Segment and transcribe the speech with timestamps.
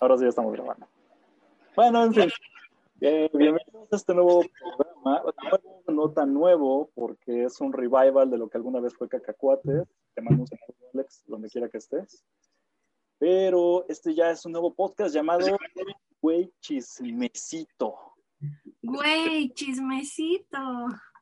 [0.00, 0.88] Ahora sí estamos grabando.
[1.76, 2.30] Bueno, en fin.
[3.02, 5.22] Eh, bienvenidos a este nuevo programa.
[5.88, 9.86] No tan nuevo, porque es un revival de lo que alguna vez fue Cacacuates.
[10.14, 12.24] Te mando un saludo, Alex, donde quiera que estés.
[13.18, 15.58] Pero este ya es un nuevo podcast llamado
[16.22, 17.94] Güey Chismecito.
[18.80, 20.58] Güey, chismecito.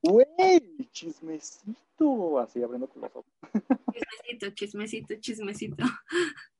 [0.02, 2.38] Güey, chismecito.
[2.38, 3.32] Así abriendo con los ojos.
[3.92, 5.84] Chismecito, chismecito, chismecito.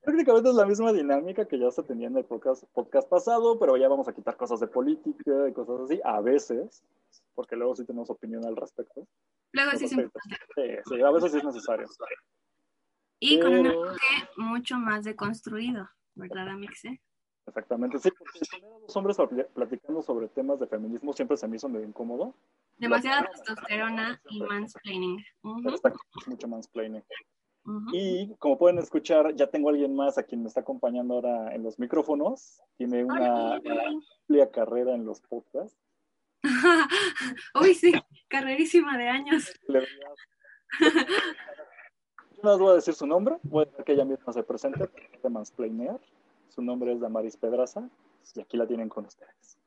[0.03, 3.77] Prácticamente es la misma dinámica que ya se tenía en el podcast, podcast pasado, pero
[3.77, 6.83] ya vamos a quitar cosas de política y cosas así, a veces,
[7.35, 9.07] porque luego sí tenemos opinión al respecto.
[9.53, 9.97] Luego sí, sí.
[9.97, 11.87] Sí, sí, a veces sí es necesario.
[13.21, 13.99] Y con un enfoque
[14.37, 17.01] mucho más deconstruido, ¿verdad, Amixe?
[17.47, 21.47] Exactamente, sí, porque tener a dos hombres pl- platicando sobre temas de feminismo siempre se
[21.49, 22.35] me hizo medio incómodo.
[22.79, 25.25] Demasiada testosterona y mansplaining.
[25.67, 27.05] Exacto, es mucho mansplaining.
[27.93, 31.55] Y como pueden escuchar, ya tengo a alguien más a quien me está acompañando ahora
[31.55, 32.63] en los micrófonos.
[32.79, 35.77] Tiene una amplia carrera en los podcasts.
[37.61, 37.93] Uy, sí,
[38.29, 39.53] carrerísima de años.
[39.67, 39.83] Le
[42.43, 44.89] no les voy a decir su nombre, voy a dejar que ella misma se presente,
[45.23, 46.01] de mansplainear.
[46.49, 47.89] Su nombre es Damaris Pedraza
[48.35, 49.58] y aquí la tienen con ustedes.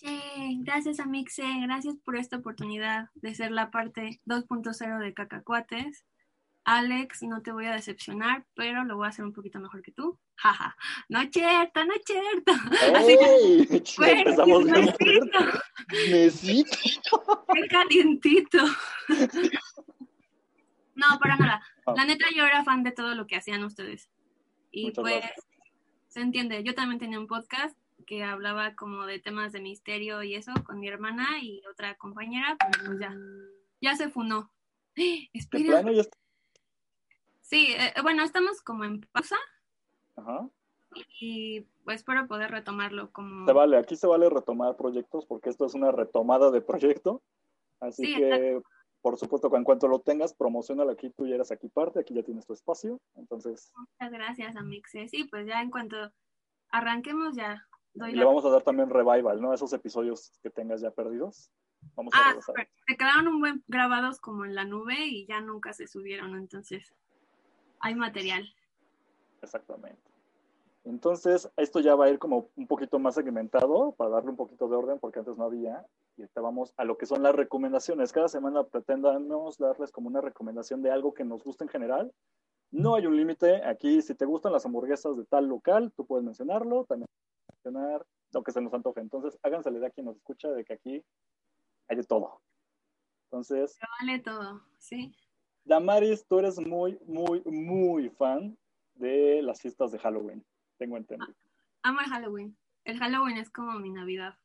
[0.00, 1.42] Yay, gracias, Amixe.
[1.62, 6.04] Gracias por esta oportunidad de ser la parte 2.0 de Cacacuates.
[6.64, 9.90] Alex, no te voy a decepcionar, pero lo voy a hacer un poquito mejor que
[9.90, 10.18] tú.
[10.36, 10.76] Jaja.
[11.08, 12.52] No es cierto, no es cierto.
[12.94, 13.80] Así que.
[17.54, 18.58] Qué calientito.
[20.94, 21.62] No, para nada.
[21.86, 21.94] Ah.
[21.96, 24.10] La neta, yo era fan de todo lo que hacían ustedes.
[24.70, 25.46] Y Muchas pues, gracias.
[26.08, 26.62] se entiende.
[26.62, 27.76] Yo también tenía un podcast
[28.08, 32.56] que hablaba como de temas de misterio y eso con mi hermana y otra compañera,
[32.58, 33.14] pero pues ya,
[33.82, 34.50] ya se funó.
[35.34, 35.64] Espera.
[35.82, 36.16] plano ya está-
[37.42, 39.36] Sí, eh, bueno, estamos como en pausa
[40.16, 40.48] Ajá.
[41.20, 43.46] y pues espero poder retomarlo como...
[43.46, 47.22] Se vale, aquí se vale retomar proyectos porque esto es una retomada de proyecto.
[47.80, 48.60] Así Sí, que,
[49.02, 52.12] por supuesto, que en cuanto lo tengas, promocionalo aquí, tú ya eres aquí parte, aquí
[52.14, 52.98] ya tienes tu espacio.
[53.16, 55.08] Entonces, Muchas gracias, Amixe.
[55.08, 56.10] Sí, pues ya en cuanto
[56.70, 59.52] arranquemos ya doy y la le vamos a dar también revival, ¿no?
[59.54, 61.50] Esos episodios que tengas ya perdidos.
[61.94, 62.44] Vamos a Ah, regresar.
[62.54, 62.68] súper.
[62.86, 66.92] se quedaron un buen grabados como en la nube y ya nunca se subieron, entonces
[67.80, 68.48] hay material.
[69.42, 70.00] Exactamente.
[70.84, 74.68] Entonces, esto ya va a ir como un poquito más segmentado para darle un poquito
[74.68, 75.84] de orden, porque antes no había.
[76.16, 78.12] Y ahorita vamos a lo que son las recomendaciones.
[78.12, 82.12] Cada semana pretendamos darles como una recomendación de algo que nos guste en general.
[82.70, 83.62] No hay un límite.
[83.66, 86.84] Aquí, si te gustan las hamburguesas de tal local, tú puedes mencionarlo.
[86.84, 87.06] También
[87.64, 89.00] lo que se nos antoje.
[89.00, 91.04] Entonces, háganse la idea a quien nos escucha de que aquí
[91.88, 92.40] hay de todo.
[93.24, 95.14] Entonces, Pero vale todo, ¿sí?
[95.64, 98.56] Damaris, tú eres muy, muy, muy fan
[98.94, 100.44] de las fiestas de Halloween.
[100.78, 101.34] Tengo entendido.
[101.82, 102.56] Amo el Halloween.
[102.84, 104.38] El Halloween es como mi Navidad.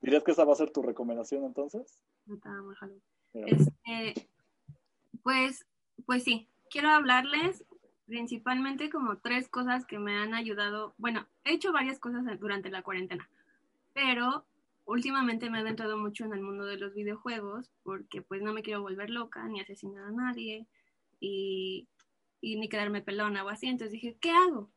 [0.00, 2.00] ¿Dirías que esa va a ser tu recomendación entonces?
[2.42, 3.02] Amo el Halloween.
[3.34, 4.28] Este,
[5.22, 5.64] pues,
[6.04, 7.64] pues sí, quiero hablarles
[8.06, 10.94] principalmente como tres cosas que me han ayudado.
[10.98, 13.28] Bueno, he hecho varias cosas durante la cuarentena,
[13.92, 14.44] pero
[14.84, 18.62] últimamente me he adentrado mucho en el mundo de los videojuegos porque pues no me
[18.62, 20.66] quiero volver loca ni asesinar a nadie
[21.18, 21.88] y,
[22.40, 23.66] y ni quedarme pelona o así.
[23.66, 24.70] Entonces dije, ¿qué hago?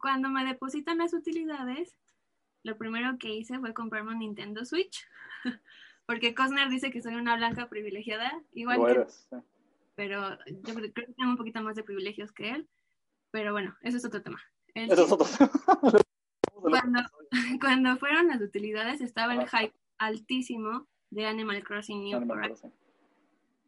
[0.00, 1.96] Cuando me depositan las utilidades,
[2.62, 5.06] lo primero que hice fue comprarme un Nintendo Switch.
[6.06, 9.42] Porque Cosner dice que soy una blanca privilegiada, igual que
[9.98, 12.68] pero yo creo que tengo un poquito más de privilegios que él.
[13.30, 14.40] Pero bueno, eso es otro tema.
[14.74, 15.26] El Eso es otro.
[16.52, 17.00] cuando,
[17.60, 22.60] cuando fueron las utilidades estaba el hype altísimo de Animal Crossing New Animal Horizons.
[22.60, 22.78] Crossing.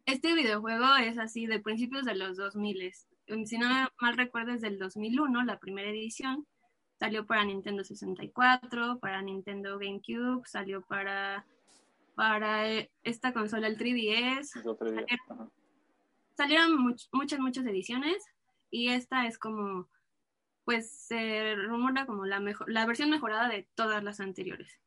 [0.05, 2.91] Este videojuego es así de principios de los 2000.
[3.45, 3.67] Si no
[3.99, 6.45] mal recuerdo es del 2001, la primera edición.
[6.99, 11.45] Salió para Nintendo 64, para Nintendo GameCube, salió para,
[12.13, 14.59] para eh, esta consola, el 3DS.
[14.59, 15.05] Es otro día.
[15.29, 15.49] Ajá.
[16.37, 18.23] salieron much- muchas, muchas ediciones
[18.71, 19.89] y esta es como,
[20.65, 24.79] pues se rumora como la, mejor, la versión mejorada de todas las anteriores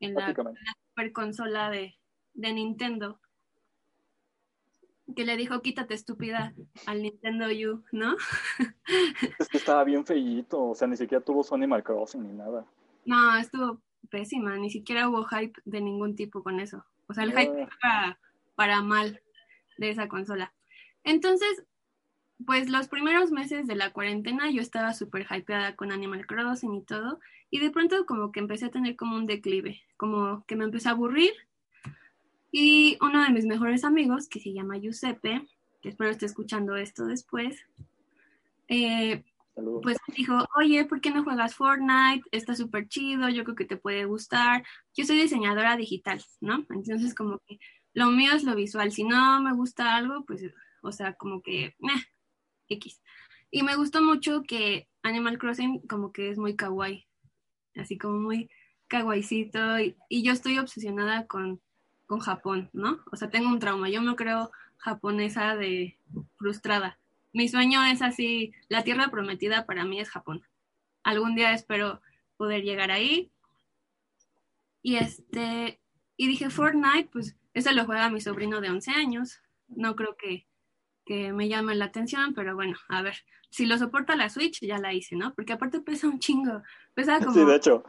[0.00, 1.96] en la, super consola de,
[2.34, 3.20] de Nintendo.
[5.16, 6.54] que le dijo quítate estúpida
[6.86, 8.16] al Nintendo U, ¿no?
[9.38, 12.66] Es que estaba bien feíto, o sea, ni siquiera tuvo su Animal Crossing ni nada.
[13.06, 13.80] No, estuvo
[14.10, 16.84] pésima, ni siquiera hubo hype de ningún tipo con eso.
[17.06, 17.68] O sea, el hype Ah.
[17.80, 18.18] para,
[18.54, 19.22] para mal
[19.78, 20.54] de esa consola.
[21.02, 21.64] Entonces,
[22.44, 26.82] pues los primeros meses de la cuarentena yo estaba súper hypeada con Animal Crossing y
[26.82, 27.20] todo,
[27.50, 30.88] y de pronto como que empecé a tener como un declive, como que me empecé
[30.88, 31.32] a aburrir,
[32.50, 35.46] y uno de mis mejores amigos, que se llama Giuseppe,
[35.82, 37.66] que espero esté escuchando esto después,
[38.68, 39.24] eh,
[39.82, 42.22] pues dijo, oye, ¿por qué no juegas Fortnite?
[42.32, 44.64] Está súper chido, yo creo que te puede gustar.
[44.96, 46.66] Yo soy diseñadora digital, ¿no?
[46.70, 47.60] Entonces como que
[47.92, 48.90] lo mío es lo visual.
[48.90, 50.42] Si no me gusta algo, pues,
[50.82, 51.92] o sea, como que, meh,
[52.68, 53.00] X.
[53.50, 57.06] Y me gustó mucho que Animal Crossing como que es muy kawaii,
[57.76, 58.50] así como muy
[58.88, 59.78] kawaiicito.
[59.80, 61.60] Y, y yo estoy obsesionada con,
[62.06, 63.00] con Japón, ¿no?
[63.12, 63.88] O sea, tengo un trauma.
[63.88, 65.98] Yo me creo japonesa de
[66.36, 66.98] frustrada.
[67.32, 70.42] Mi sueño es así, la tierra prometida para mí es Japón.
[71.02, 72.00] Algún día espero
[72.36, 73.32] poder llegar ahí.
[74.82, 75.80] Y este,
[76.16, 79.40] y dije Fortnite, pues ese lo juega mi sobrino de 11 años.
[79.68, 80.46] No creo que,
[81.04, 83.14] que me llame la atención, pero bueno, a ver,
[83.50, 85.32] si lo soporta la Switch, ya la hice, ¿no?
[85.34, 86.62] Porque aparte pesa un chingo,
[86.94, 87.84] pesa como, Sí, de hecho.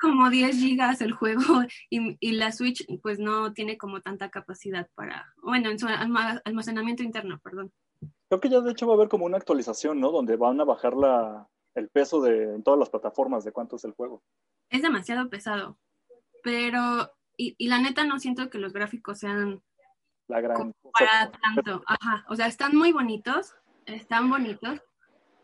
[0.00, 1.42] como 10 gigas el juego
[1.90, 6.40] y, y la Switch pues no tiene como tanta capacidad para, bueno, en su alma-
[6.44, 7.72] almacenamiento interno, perdón.
[8.28, 10.10] Creo que ya de hecho va a haber como una actualización, ¿no?
[10.10, 13.84] Donde van a bajar la, el peso de en todas las plataformas de cuánto es
[13.84, 14.22] el juego.
[14.70, 15.78] Es demasiado pesado,
[16.42, 19.62] pero, y, y la neta no siento que los gráficos sean
[20.28, 23.54] La gran para tanto, ajá, o sea, están muy bonitos,
[23.86, 24.80] están bonitos,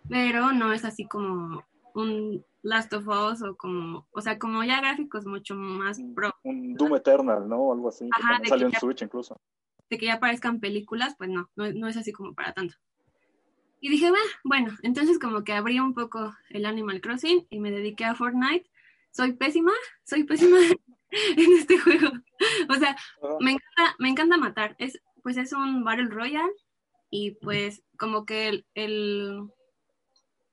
[0.08, 4.80] pero no es así como un Last of Us o como, o sea, como ya
[4.80, 7.72] gráficos mucho más pro, Un Doom Eternal, ¿no?
[7.72, 8.04] Algo así.
[8.04, 9.40] que Ajá, de salió que en Switch incluso.
[9.88, 12.76] de que ya aparezcan películas, pues no, no, no es así como para tanto.
[13.80, 17.70] Y dije, "Bah, bueno, entonces como que abrí un poco el Animal Crossing y me
[17.70, 18.70] dediqué a Fortnite.
[19.10, 19.72] Soy pésima,
[20.04, 20.58] soy pésima
[21.36, 22.10] en este juego.
[22.68, 22.96] O sea,
[23.40, 24.76] me encanta, me encanta matar.
[24.78, 26.52] Es, pues es un Battle Royale
[27.10, 29.50] y pues como que el, el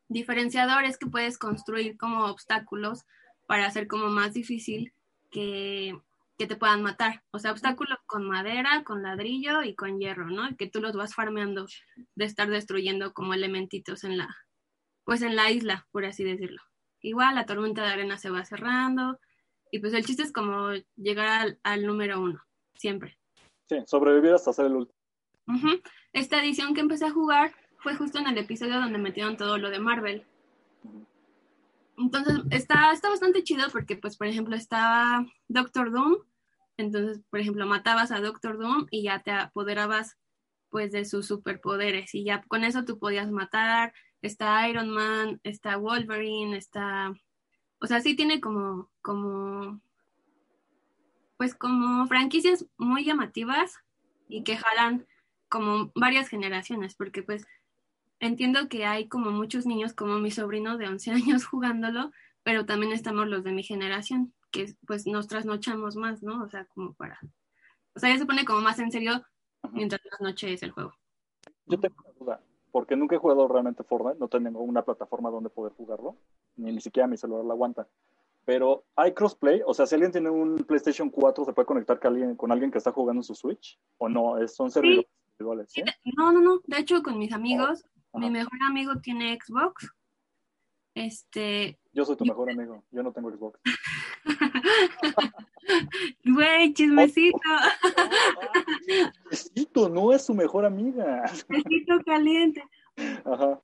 [0.07, 3.05] diferenciador es que puedes construir como obstáculos
[3.45, 4.93] para hacer como más difícil
[5.31, 5.97] que,
[6.37, 7.23] que te puedan matar.
[7.31, 10.49] O sea, obstáculos con madera, con ladrillo y con hierro, ¿no?
[10.49, 11.67] Y que tú los vas farmeando
[12.15, 14.35] de estar destruyendo como elementitos en la,
[15.03, 16.61] pues en la isla, por así decirlo.
[17.01, 19.19] Igual la tormenta de arena se va cerrando
[19.71, 22.41] y pues el chiste es como llegar al, al número uno,
[22.75, 23.17] siempre.
[23.69, 24.97] Sí, sobrevivir hasta hacer el último.
[26.13, 29.69] Esta edición que empecé a jugar fue justo en el episodio donde metieron todo lo
[29.69, 30.25] de Marvel.
[31.97, 36.15] Entonces está, está bastante chido porque, pues, por ejemplo, estaba Doctor Doom.
[36.77, 40.17] Entonces, por ejemplo, matabas a Doctor Doom y ya te apoderabas,
[40.69, 42.13] pues, de sus superpoderes.
[42.13, 43.93] Y ya con eso tú podías matar.
[44.21, 47.13] Está Iron Man, está Wolverine, está...
[47.79, 49.79] O sea, sí tiene como, como,
[51.37, 53.79] pues, como franquicias muy llamativas
[54.27, 55.05] y que jalan
[55.49, 57.45] como varias generaciones, porque pues
[58.19, 62.11] entiendo que hay como muchos niños como mi sobrino de 11 años jugándolo,
[62.43, 66.43] pero también estamos los de mi generación, que pues nos trasnochamos más, ¿no?
[66.43, 67.19] O sea, como para...
[67.95, 69.23] O sea, ya se pone como más en serio
[69.71, 70.93] mientras las noches es el juego.
[71.65, 75.49] Yo tengo una duda, porque nunca he jugado realmente Fortnite, no tengo una plataforma donde
[75.49, 76.15] poder jugarlo,
[76.57, 77.87] ni, ni siquiera mi celular la aguanta.
[78.45, 82.13] Pero hay crossplay, o sea, si alguien tiene un PlayStation 4, ¿se puede conectar con
[82.13, 83.77] alguien, con alguien que está jugando en su Switch?
[83.97, 84.37] ¿O no?
[84.37, 85.83] Es- son servidores individuales, ¿sí?
[86.17, 86.61] No, no, no.
[86.65, 87.83] De hecho, con mis amigos,
[88.13, 88.19] Ajá.
[88.19, 89.91] mi mejor amigo tiene Xbox.
[90.95, 93.59] Este, Yo soy tu mejor amigo, yo no tengo Xbox.
[96.25, 97.37] güey, chismecito,
[99.29, 101.23] Necesito, no es su mejor amiga.
[101.49, 102.63] besito caliente.
[103.25, 103.59] Ajá.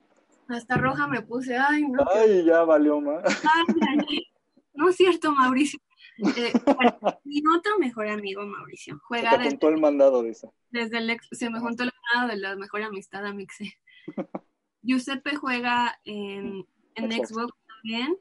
[0.50, 2.04] Hasta roja me puse, ay, no.
[2.14, 3.24] Ay, ya valió más.
[3.26, 4.28] Ay, ay, ay.
[4.74, 5.80] No es cierto, Mauricio.
[6.38, 10.50] Eh, bueno, mi otro mejor amigo, Mauricio, Se juega te desde, apuntó el mandado, dice.
[10.70, 13.74] desde el ex- se me juntó el lado de la mejor amistad a Mixe.
[14.84, 17.54] Giuseppe juega en, en Xbox.
[17.68, 18.18] También.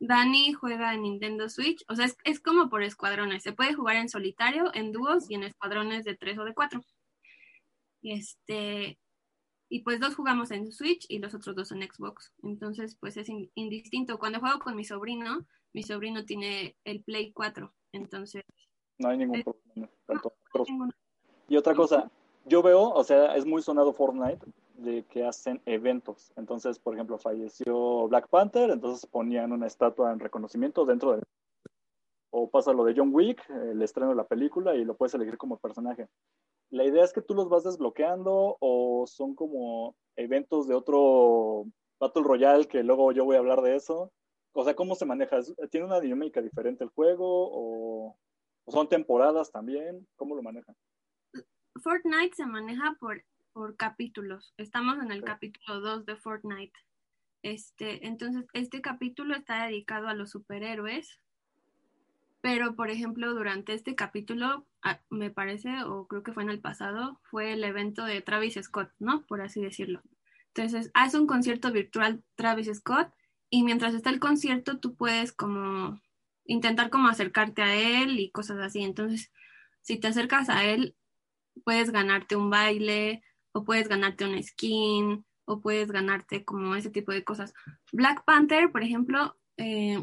[0.00, 1.84] Dani juega en Nintendo Switch.
[1.88, 3.42] O sea, es, es como por escuadrones.
[3.42, 6.82] Se puede jugar en solitario, en dúos y en escuadrones de tres o de cuatro.
[8.02, 8.98] Y este.
[9.68, 12.32] Y pues dos jugamos en Switch y los otros dos en Xbox.
[12.42, 14.18] Entonces, pues es in- indistinto.
[14.18, 17.72] Cuando juego con mi sobrino, mi sobrino tiene el Play 4.
[17.92, 18.42] Entonces,
[18.98, 19.88] No hay ningún Eh, problema.
[20.06, 20.34] Tanto
[21.48, 22.10] Y otra cosa,
[22.46, 24.44] yo veo, o sea, es muy sonado Fortnite
[24.78, 26.32] de que hacen eventos.
[26.36, 31.22] Entonces, por ejemplo, falleció Black Panther, entonces ponían una estatua en reconocimiento dentro de...
[32.30, 35.38] O pasa lo de John Wick, el estreno de la película, y lo puedes elegir
[35.38, 36.08] como personaje.
[36.70, 41.64] la idea es que tú los vas desbloqueando o son como eventos de otro
[41.98, 44.12] Battle Royale que luego yo voy a hablar de eso.
[44.52, 45.38] O sea, ¿cómo se maneja?
[45.70, 48.18] ¿Tiene una dinámica diferente el juego o,
[48.66, 50.06] son temporadas también?
[50.16, 50.74] ¿Cómo lo manejan?
[51.82, 54.52] Fortnite se maneja por, por capítulos.
[54.56, 56.78] Estamos en el capítulo 2 de Fortnite.
[57.42, 61.20] Este, entonces, este capítulo está dedicado a los superhéroes,
[62.40, 66.60] pero por ejemplo, durante este capítulo, ah, me parece, o creo que fue en el
[66.60, 69.24] pasado, fue el evento de Travis Scott, ¿no?
[69.26, 70.02] Por así decirlo.
[70.54, 73.12] Entonces, hace un concierto virtual Travis Scott
[73.50, 76.00] y mientras está el concierto, tú puedes como
[76.44, 78.82] intentar como acercarte a él y cosas así.
[78.82, 79.30] Entonces,
[79.82, 80.96] si te acercas a él,
[81.64, 87.12] puedes ganarte un baile o puedes ganarte un skin o puedes ganarte como ese tipo
[87.12, 87.54] de cosas.
[87.92, 89.98] Black Panther, por ejemplo, eh,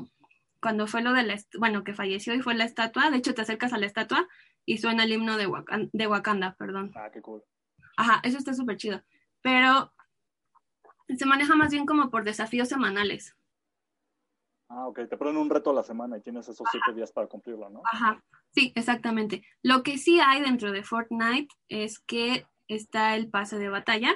[0.65, 3.43] cuando fue lo de la, bueno, que falleció y fue la estatua, de hecho te
[3.43, 4.27] acercas a la estatua
[4.65, 6.91] y suena el himno de Wakanda, de Wakanda perdón.
[6.95, 7.43] Ah, qué cool.
[7.98, 9.00] Ajá, eso está súper chido.
[9.43, 9.93] Pero
[11.15, 13.38] se maneja más bien como por desafíos semanales.
[14.67, 17.27] Ah, ok, te ponen un reto a la semana y tienes esos siete días para
[17.27, 17.84] cumplirlo, ¿no?
[17.86, 19.43] Ajá, sí, exactamente.
[19.62, 24.15] Lo que sí hay dentro de Fortnite es que está el pase de batalla.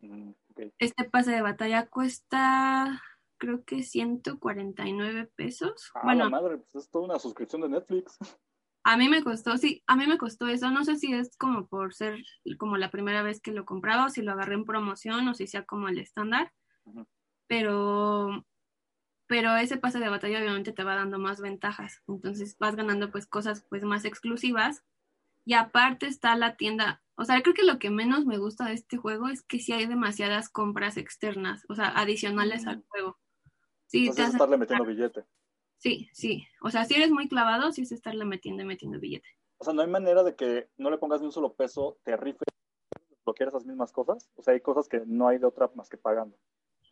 [0.00, 0.32] Mm,
[0.78, 3.02] este pase de batalla cuesta,
[3.38, 5.90] creo que 149 pesos.
[5.94, 8.18] Ah, bueno, madre, pues es toda una suscripción de Netflix.
[8.88, 10.70] A mí me costó, sí, a mí me costó eso.
[10.70, 12.20] No sé si es como por ser
[12.56, 15.48] como la primera vez que lo compraba o si lo agarré en promoción o si
[15.48, 16.52] sea como el estándar.
[17.48, 18.46] Pero
[19.26, 22.02] pero ese pase de batalla obviamente te va dando más ventajas.
[22.06, 24.84] Entonces vas ganando pues cosas pues más exclusivas.
[25.44, 27.02] Y aparte está la tienda.
[27.16, 29.72] O sea, creo que lo que menos me gusta de este juego es que sí
[29.72, 33.18] hay demasiadas compras externas, o sea, adicionales al juego.
[33.86, 35.24] Sí, Entonces te estarle metiendo billete.
[35.78, 36.46] Sí, sí.
[36.62, 39.28] O sea, si eres muy clavado, sí es estarle metiendo y metiendo billete.
[39.58, 42.16] O sea, no hay manera de que no le pongas ni un solo peso, te
[42.16, 42.48] rifes,
[43.24, 44.30] bloquear esas mismas cosas.
[44.34, 46.36] O sea, hay cosas que no hay de otra más que pagando.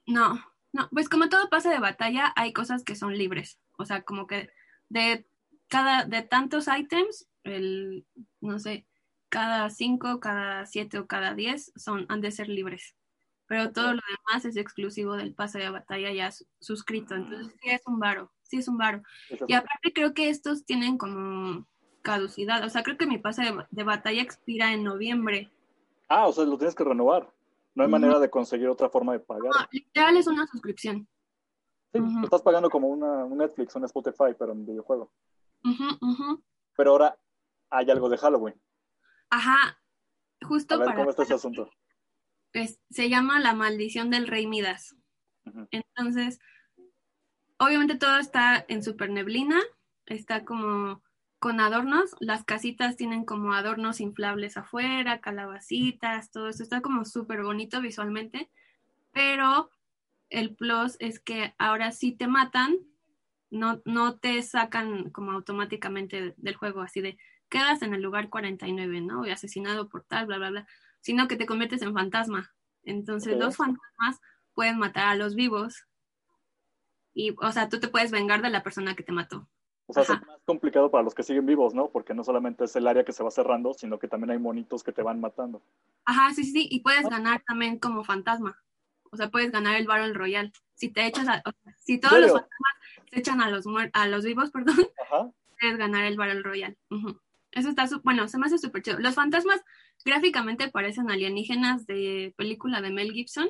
[0.07, 0.39] No,
[0.73, 3.59] no, pues como todo pase de batalla, hay cosas que son libres.
[3.79, 4.51] O sea, como que
[4.89, 5.27] de
[5.69, 8.07] cada, de tantos ítems, el,
[8.41, 8.87] no sé,
[9.29, 12.97] cada cinco, cada siete o cada diez son, han de ser libres
[13.47, 17.15] pero todo lo demás es exclusivo del pase de batalla ya suscrito.
[17.15, 19.03] Entonces sí es un varo, sí es un varo.
[19.47, 21.67] Y aparte creo que estos tienen como
[22.03, 25.51] caducidad, o sea, creo que mi pase de, batalla expira en noviembre.
[26.09, 27.31] Ah, o sea, lo tienes que renovar.
[27.75, 29.45] No hay manera de conseguir otra forma de pagar.
[29.45, 31.09] No, literal es una suscripción.
[31.93, 35.11] Sí, lo estás pagando como una, un Netflix, un Spotify, pero en videojuego.
[36.77, 37.19] Pero ahora
[37.71, 38.55] hay algo de Halloween.
[39.31, 39.79] Ajá,
[40.43, 41.71] justo A ver, ¿cómo está ese asunto?
[42.91, 44.97] Se llama La maldición del rey Midas.
[45.71, 46.39] Entonces,
[47.59, 49.61] obviamente todo está en super neblina,
[50.07, 51.03] está como
[51.39, 57.43] con adornos, las casitas tienen como adornos inflables afuera, calabacitas, todo eso está como súper
[57.43, 58.49] bonito visualmente,
[59.13, 59.71] pero
[60.31, 62.79] el plus es que ahora sí te matan,
[63.51, 67.19] no, no te sacan como automáticamente del juego, así de
[67.51, 69.27] quedas en el lugar 49, ¿no?
[69.27, 70.67] Y asesinado por tal, bla, bla, bla
[71.05, 72.55] sino que te conviertes en fantasma.
[72.83, 74.21] Entonces, los fantasmas
[74.55, 75.87] pueden matar a los vivos.
[77.13, 79.47] Y, o sea, tú te puedes vengar de la persona que te mató.
[79.87, 81.91] O sea, es más complicado para los que siguen vivos, ¿no?
[81.91, 84.83] Porque no solamente es el área que se va cerrando, sino que también hay monitos
[84.83, 85.63] que te van matando.
[86.07, 88.59] Ajá, sí, sí, y puedes ganar también como fantasma.
[89.11, 90.53] O sea, puedes ganar el Battle Royal.
[90.75, 91.43] Si te echas a,
[91.77, 92.75] si todos los fantasmas
[93.11, 94.89] se echan a los a los vivos, perdón,
[95.61, 96.79] puedes ganar el Battle Royal.
[97.55, 98.99] Eso está, bueno, se me hace súper chido.
[98.99, 99.61] Los fantasmas
[100.05, 103.49] gráficamente parecen alienígenas de película de Mel Gibson.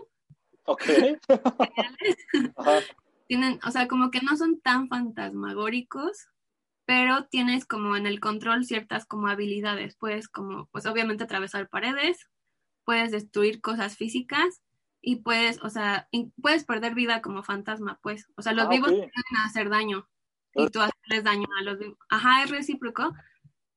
[0.65, 0.83] Ok.
[3.27, 6.29] Tienen, o sea, como que no son tan fantasmagóricos,
[6.85, 9.97] pero tienes como en el control ciertas como habilidades.
[9.97, 12.29] Puedes como, pues obviamente atravesar paredes,
[12.85, 14.61] puedes destruir cosas físicas
[15.01, 16.09] y puedes, o sea,
[16.43, 18.29] puedes perder vida como fantasma, pues.
[18.37, 20.07] O sea, los ah, vivos pueden hacer daño
[20.55, 21.99] y tú haces daño a los vivos.
[22.11, 23.15] Ajá, es recíproco,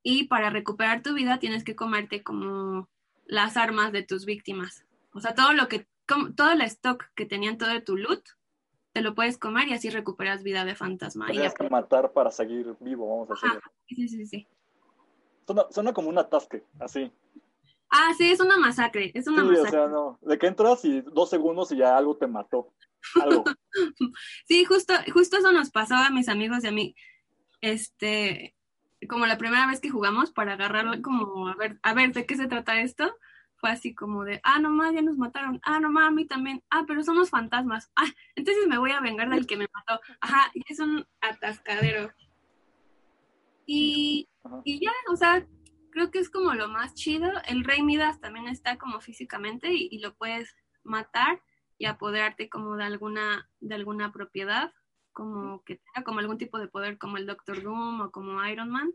[0.10, 2.88] y para recuperar tu vida tienes que comerte como
[3.26, 4.86] las armas de tus víctimas.
[5.12, 5.86] O sea, todo lo que,
[6.34, 8.24] todo el stock que tenían todo de tu loot,
[8.94, 11.28] te lo puedes comer y así recuperas vida de fantasma.
[11.28, 13.62] Tienes que matar para seguir vivo, vamos a decirlo.
[13.90, 14.48] Sí, sí, sí.
[15.72, 17.12] Suena, como un atasque, así.
[17.90, 21.02] Ah, sí, es una masacre, es una sí, o sea, no, de que entras y
[21.02, 22.74] dos segundos y ya algo te mató,
[23.22, 23.44] algo.
[24.48, 26.96] sí, justo, justo eso nos pasó a mis amigos y a mí,
[27.60, 28.57] este,
[29.08, 32.36] como la primera vez que jugamos para agarrarlo como a ver, a ver de qué
[32.36, 33.16] se trata esto,
[33.58, 36.26] fue así como de, ah, no más, ya nos mataron, ah, no más, a mí
[36.26, 40.00] también, ah, pero somos fantasmas, ah, entonces me voy a vengar del que me mató,
[40.22, 42.12] ajá, y es un atascadero.
[43.66, 44.30] Y,
[44.64, 45.46] y ya, o sea,
[45.92, 47.30] creo que es como lo más chido.
[47.48, 51.42] El Rey Midas también está como físicamente y, y lo puedes matar
[51.78, 54.72] y apoderarte como de alguna, de alguna propiedad,
[55.18, 58.70] como que tenga como algún tipo de poder como el Doctor Doom o como Iron
[58.70, 58.94] Man.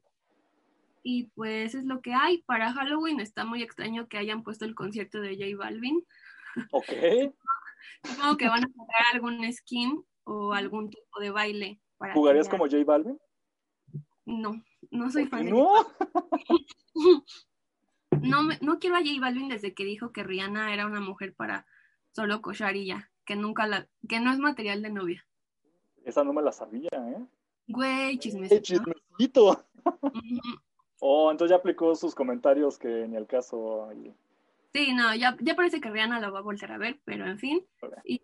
[1.03, 2.43] Y pues es lo que hay.
[2.43, 6.07] Para Halloween está muy extraño que hayan puesto el concierto de J Balvin.
[6.71, 6.93] Ok.
[8.05, 11.81] Supongo que van a sacar algún skin o algún tipo de baile.
[11.99, 13.19] Para ¿Jugarías como J Balvin?
[14.25, 14.63] No,
[14.93, 15.73] no soy ¿Por fan qué de no?
[18.23, 21.35] No, me- no quiero a J Balvin desde que dijo que Rihanna era una mujer
[21.35, 21.67] para
[22.13, 25.27] solo cochar y ya, que nunca la, que no es material de novia.
[26.05, 27.27] Esa no me la sabía, ¿eh?
[27.69, 28.55] Güey, chismecito.
[28.57, 29.65] ¡Eh, chismecito!
[31.05, 33.89] Oh, entonces ya aplicó sus comentarios que ni el caso.
[33.93, 34.15] y-
[34.73, 37.39] Sí, no, ya, ya parece que Rihanna lo va a volver a ver, pero en
[37.41, 37.67] fin.
[38.05, 38.23] Y,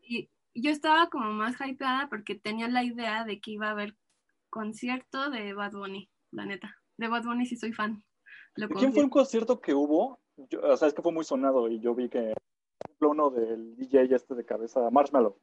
[0.55, 3.97] y yo estaba como más hypeada porque tenía la idea de que iba a haber
[4.49, 6.77] concierto de Bad Bunny, la neta.
[6.97, 8.05] De Bad Bunny sí soy fan.
[8.55, 10.21] Lo ¿De quién fue un concierto que hubo?
[10.49, 12.33] Yo- o sea, es que fue muy sonado y yo vi que,
[12.79, 15.37] por ejemplo, uno del DJ este de cabeza, Marshmallow,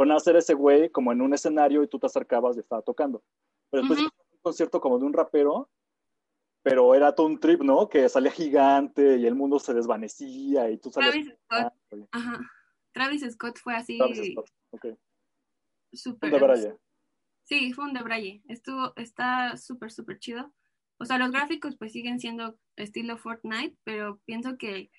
[0.00, 2.80] fueron a hacer ese güey como en un escenario y tú te acercabas y estaba
[2.80, 3.22] tocando.
[3.68, 4.06] Pero después Ujú.
[4.08, 5.68] hicieron un concierto como de un rapero,
[6.62, 7.86] pero era todo un trip, ¿no?
[7.86, 11.12] Que salía gigante y el mundo se desvanecía y tú salías...
[11.12, 12.40] Travis Scott, ajá.
[12.94, 14.86] Travis Scott fue así Travis Scott, ok.
[15.92, 16.32] súper.
[16.32, 16.76] Un de Braille.
[17.44, 18.42] Sí, fue un de Braille.
[18.48, 20.50] Estuvo, está súper, súper chido.
[20.96, 24.90] O sea, los gráficos pues siguen siendo estilo Fortnite, pero pienso que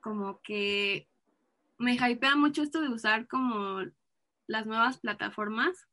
[0.00, 1.08] como que
[1.78, 3.84] me hypea mucho esto de usar como
[4.48, 5.86] las nuevas plataformas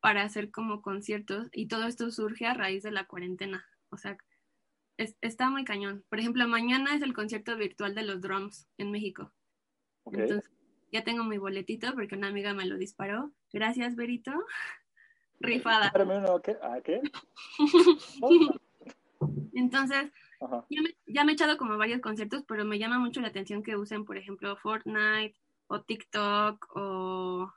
[0.00, 3.66] para hacer como conciertos y todo esto surge a raíz de la cuarentena.
[3.90, 4.16] O sea,
[4.96, 6.04] es- está muy cañón.
[6.08, 9.32] Por ejemplo, mañana es el concierto virtual de los drums en México.
[10.04, 10.18] Ok.
[10.18, 10.50] Entonces,
[10.92, 13.32] ya tengo mi boletito porque una amiga me lo disparó.
[13.52, 14.32] Gracias, Berito.
[15.40, 15.92] Rifada.
[15.94, 16.56] Uno, ¿qué?
[16.62, 17.00] ¿Ah, qué?
[19.54, 20.12] Entonces,
[20.70, 23.62] ya me, ya me he echado como varios conciertos, pero me llama mucho la atención
[23.62, 25.34] que usen, por ejemplo, Fortnite
[25.66, 27.52] o TikTok o,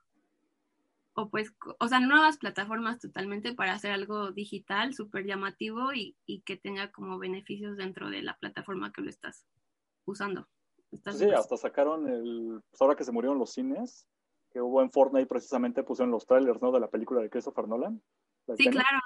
[1.22, 6.42] o pues, o sea, nuevas plataformas totalmente para hacer algo digital, súper llamativo y, y
[6.42, 9.46] que tenga como beneficios dentro de la plataforma que lo estás
[10.06, 10.48] usando.
[11.14, 12.62] Sí, hasta sacaron el.
[12.70, 14.08] Pues ahora que se murieron los cines,
[14.52, 16.72] que hubo en Fortnite precisamente pusieron los trailers, ¿no?
[16.72, 18.02] De la película de Christopher Nolan.
[18.58, 19.00] Sí, claro.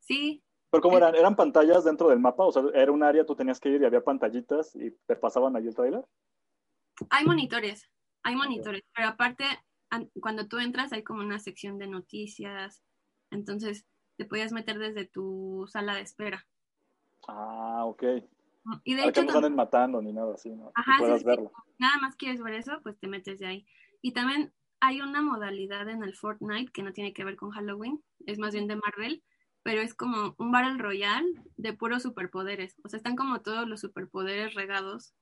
[0.00, 1.14] Sí, Pero ¿cómo eran?
[1.14, 2.44] ¿Eran pantallas dentro del mapa?
[2.44, 5.54] O sea, era un área, tú tenías que ir y había pantallitas y te pasaban
[5.54, 6.04] ahí el trailer.
[7.10, 7.88] hay monitores,
[8.24, 9.44] hay monitores, pero aparte,
[10.20, 12.82] cuando tú entras hay como una sección de noticias,
[13.30, 16.46] entonces te podías meter desde tu sala de espera.
[17.28, 18.02] Ah, ok.
[18.84, 20.70] Y de que hecho, no anden matando ni nada así, ¿no?
[20.74, 21.50] Ajá, puedas sí, verlo.
[21.78, 23.66] nada más quieres ver eso, pues te metes de ahí.
[24.02, 28.02] Y también hay una modalidad en el Fortnite que no tiene que ver con Halloween,
[28.26, 29.22] es más bien de Marvel,
[29.62, 31.26] pero es como un Battle Royale
[31.56, 32.76] de puros superpoderes.
[32.84, 35.14] O sea, están como todos los superpoderes regados.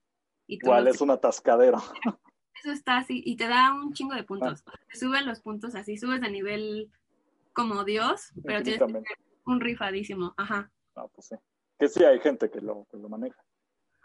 [0.47, 1.77] Y todos Igual los- es un atascadero.
[2.59, 4.63] Eso está así, y te da un chingo de puntos.
[4.63, 6.91] Te suben los puntos así, subes de nivel
[7.53, 9.03] como Dios, pero tienes que
[9.45, 10.33] un rifadísimo.
[10.37, 10.71] Ajá.
[10.95, 11.35] Ah, pues sí.
[11.77, 13.41] Que sí hay gente que lo, que lo maneja.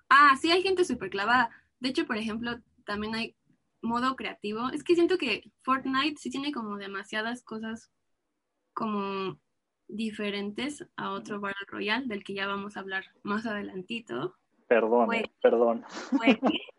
[0.08, 1.50] Ah, sí, hay gente súper clavada.
[1.80, 3.36] De hecho, por ejemplo, también hay
[3.82, 4.68] modo creativo.
[4.70, 7.90] Es que siento que Fortnite sí tiene como demasiadas cosas
[8.72, 9.38] como
[9.88, 14.36] diferentes a otro Battle Royale, del que ya vamos a hablar más adelantito.
[14.66, 15.20] Perdón, Güey.
[15.20, 15.84] eh, perdón.
[16.12, 16.38] Güey.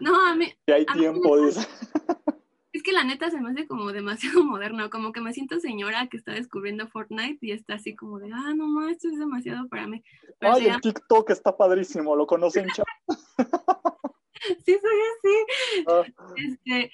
[0.00, 1.60] No, a mí, Si hay A mí tiempo, dice.
[2.72, 6.08] es que la neta se me hace como demasiado moderno, como que me siento señora
[6.08, 9.68] que está descubriendo Fortnite y está así como de, ah, no, ma, esto es demasiado
[9.68, 10.02] para mí.
[10.38, 12.90] Pero Ay, el TikTok está padrísimo, lo conocen, chavos.
[14.64, 15.84] sí, soy así.
[15.86, 16.04] Ah,
[16.36, 16.92] Este,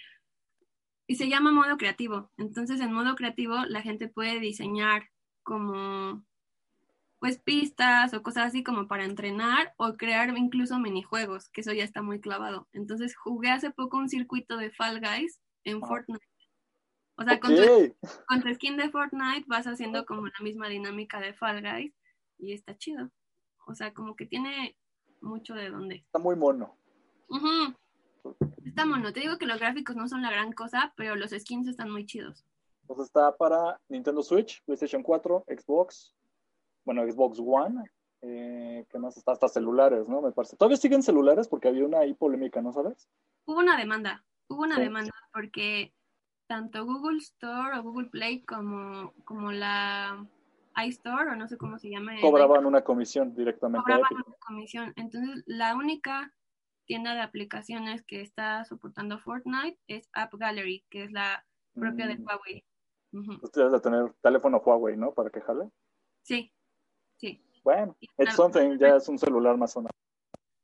[1.07, 2.31] y se llama modo creativo.
[2.37, 5.09] Entonces, en modo creativo, la gente puede diseñar
[5.43, 6.25] como
[7.19, 11.85] pues pistas o cosas así como para entrenar o crear incluso minijuegos, que eso ya
[11.85, 12.69] está muy clavado.
[12.73, 15.81] Entonces, jugué hace poco un circuito de Fall Guys en.
[15.81, 16.25] Fortnite.
[17.19, 17.97] O sea, con, tu,
[18.29, 21.95] con tu skin de Fortnite vas haciendo como la misma dinámica de Fall Guys
[22.39, 23.11] y está chido.
[23.67, 24.77] O sea, como que tiene
[25.21, 25.97] mucho de dónde.
[25.97, 26.77] Está muy mono.
[28.65, 29.13] Está mono.
[29.13, 32.07] Te digo que los gráficos no son la gran cosa, pero los skins están muy
[32.07, 32.45] chidos.
[32.87, 36.15] Pues está para Nintendo Switch, PlayStation 4, Xbox,
[36.87, 37.83] bueno, Xbox One.
[38.23, 39.33] Eh, ¿Qué más está?
[39.33, 40.23] Hasta celulares, ¿no?
[40.23, 40.57] Me parece.
[40.57, 43.09] Todavía siguen celulares porque había una ahí polémica, ¿no sabes?
[43.45, 44.83] Hubo una demanda, hubo una Sí.
[44.83, 45.93] demanda porque
[46.49, 50.27] tanto Google Store o Google Play como, como la
[50.87, 54.93] iStore, o no sé cómo se llama, Cobraban una comisión directamente cobraban una comisión.
[54.97, 56.33] Entonces, la única
[56.87, 61.45] tienda de aplicaciones que está soportando Fortnite es App Gallery, que es la
[61.75, 62.25] propia de Mm.
[62.25, 62.65] Huawei.
[63.13, 63.41] Ujú.
[63.41, 65.13] Pues debes de tener teléfono Huawei, ¿no?
[65.13, 65.69] Para que jale.
[66.23, 66.53] Sí.
[67.67, 69.93] Bueno, una- something, ya es un celular más sonado.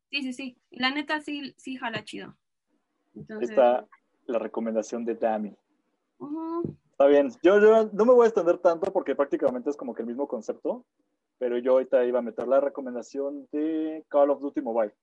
[0.08, 0.56] Sí, sí, sí.
[0.70, 2.36] La neta sí, sí jala chido.
[3.16, 3.50] Entonces...
[3.50, 3.88] Está
[4.26, 5.52] la recomendación de Dami.
[6.92, 7.28] Está bien.
[7.42, 10.28] Yo, yo, no me voy a extender tanto porque prácticamente es como que el mismo
[10.28, 10.86] concepto,
[11.38, 14.94] pero yo ahorita iba a meter la recomendación de Call of Duty Mobile.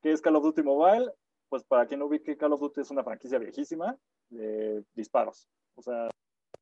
[0.00, 1.12] ¿Qué es Call of Duty Mobile?
[1.48, 3.96] Pues para quien no ubique, Call of Duty es una franquicia viejísima
[4.30, 5.48] de disparos.
[5.76, 6.08] O sea,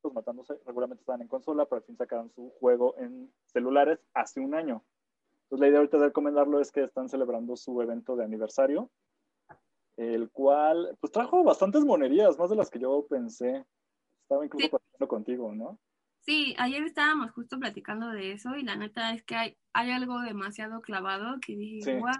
[0.02, 4.40] los matándose regularmente estaban en consola, pero al fin sacaron su juego en celulares hace
[4.40, 4.84] un año.
[5.44, 8.90] Entonces la idea ahorita de recomendarlo es que están celebrando su evento de aniversario,
[9.96, 13.66] el cual pues trajo bastantes monerías, más de las que yo pensé.
[14.22, 15.78] Estaba incluso platicando contigo, ¿no?
[16.20, 20.20] Sí, ayer estábamos justo platicando de eso y la neta es que hay, hay algo
[20.20, 22.14] demasiado clavado que dije, what,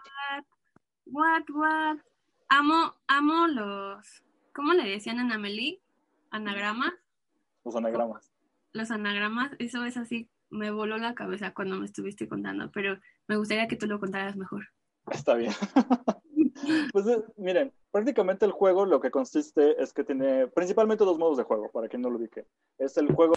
[1.07, 1.99] what, what.
[2.49, 5.81] Amo, amo los, ¿cómo le decían en Amelie?
[6.31, 6.95] Anagramas.
[7.65, 8.33] Los anagramas.
[8.73, 13.37] Los anagramas, eso es así, me voló la cabeza cuando me estuviste contando, pero me
[13.37, 14.69] gustaría que tú lo contaras mejor.
[15.11, 15.53] Está bien.
[16.93, 21.39] pues eh, miren, prácticamente el juego lo que consiste es que tiene principalmente dos modos
[21.39, 22.47] de juego, para quien no lo ubique.
[22.79, 23.35] Es el juego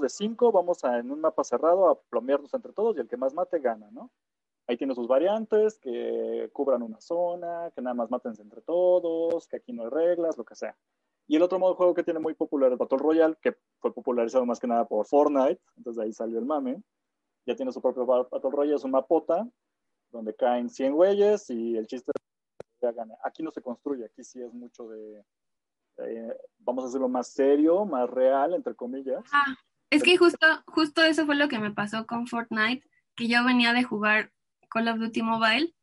[0.00, 3.16] de cinco, vamos a en un mapa cerrado a plomearnos entre todos y el que
[3.16, 4.10] más mate gana, ¿no?
[4.66, 9.56] Ahí tiene sus variantes, que cubran una zona, que nada más matense entre todos, que
[9.56, 10.74] aquí no hay reglas, lo que sea.
[11.26, 13.94] Y el otro modo de juego que tiene muy popular es Battle Royale, que fue
[13.94, 16.82] popularizado más que nada por Fortnite, entonces ahí salió el mame.
[17.46, 19.48] Ya tiene su propio Battle Royale, es un mapota,
[20.10, 23.14] donde caen 100 güeyes y el chiste es que gane.
[23.24, 25.24] Aquí no se construye, aquí sí es mucho de,
[25.98, 29.22] eh, vamos a hacerlo más serio, más real, entre comillas.
[29.32, 29.54] Ah,
[29.90, 33.72] es que justo, justo eso fue lo que me pasó con Fortnite, que yo venía
[33.72, 34.32] de jugar
[34.70, 35.74] Call of Duty Mobile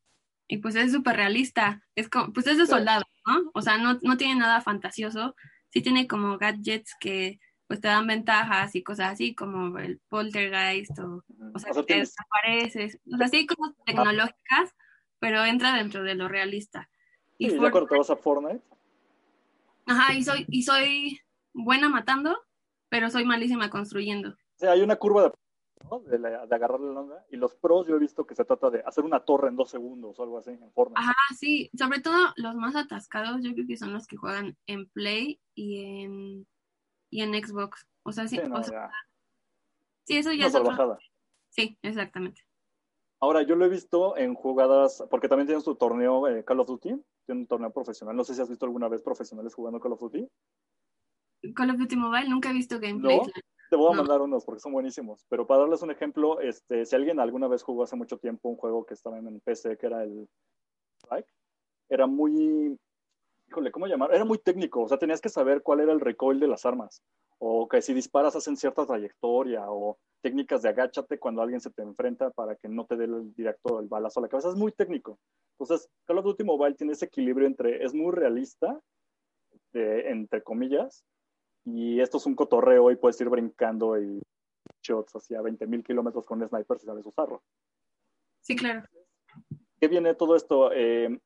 [0.48, 3.52] y pues es súper realista, es como, pues es de soldado, ¿no?
[3.54, 5.36] O sea, no, no tiene nada fantasioso,
[5.70, 11.00] sí tiene como gadgets que pues te dan ventajas y cosas así como el poltergeist
[11.00, 14.76] o, o sea, que te desapareces, o sea, sí hay cosas tecnológicas,
[15.20, 16.90] pero entra dentro de lo realista.
[17.38, 18.62] Y sí, cuando te vas a Fortnite.
[19.86, 21.22] Ajá, y soy, y soy
[21.54, 22.38] buena matando,
[22.90, 24.36] pero soy malísima construyendo.
[24.58, 25.32] Sí, hay una curva de
[26.06, 27.26] de, la, de agarrar la onda.
[27.30, 29.70] Y los pros yo he visto que se trata de hacer una torre en dos
[29.70, 31.00] segundos o algo así en forma.
[31.00, 34.90] Ajá, sí, sobre todo los más atascados yo creo que son los que juegan en
[34.90, 36.48] Play y en,
[37.10, 37.88] y en Xbox.
[38.04, 38.40] O sea, sí,
[40.06, 40.54] sí eso ya es
[41.50, 42.42] Sí, exactamente.
[43.20, 46.68] Ahora, yo lo he visto en jugadas, porque también tienen su torneo eh, Call of
[46.68, 46.90] Duty,
[47.26, 48.16] tiene un torneo profesional.
[48.16, 50.28] No sé si has visto alguna vez profesionales jugando Call of Duty.
[51.54, 53.20] Call of Duty Mobile, nunca he visto gameplay.
[53.72, 55.26] Te voy a mandar unos porque son buenísimos.
[55.30, 58.58] Pero para darles un ejemplo, este, si alguien alguna vez jugó hace mucho tiempo un
[58.58, 60.28] juego que estaba en PC, que era el
[61.88, 62.78] era muy,
[63.48, 64.14] híjole, ¿cómo llamar?
[64.14, 67.02] Era muy técnico, o sea, tenías que saber cuál era el recoil de las armas,
[67.38, 71.82] o que si disparas hacen cierta trayectoria, o técnicas de agáchate cuando alguien se te
[71.82, 74.74] enfrenta para que no te dé el directo el balazo a la cabeza, es muy
[74.74, 75.18] técnico.
[75.58, 78.82] Entonces, Call of Duty Mobile tiene ese equilibrio entre, es muy realista,
[79.74, 81.06] entre comillas,
[81.66, 84.22] y esto es un cotorreo y puedes ir brincando y
[84.82, 87.42] shots hacia 20.000 kilómetros con sniper si sabes usarlo.
[88.42, 88.84] Sí, claro.
[89.80, 90.72] ¿Qué viene todo esto?
[90.74, 91.20] Eh,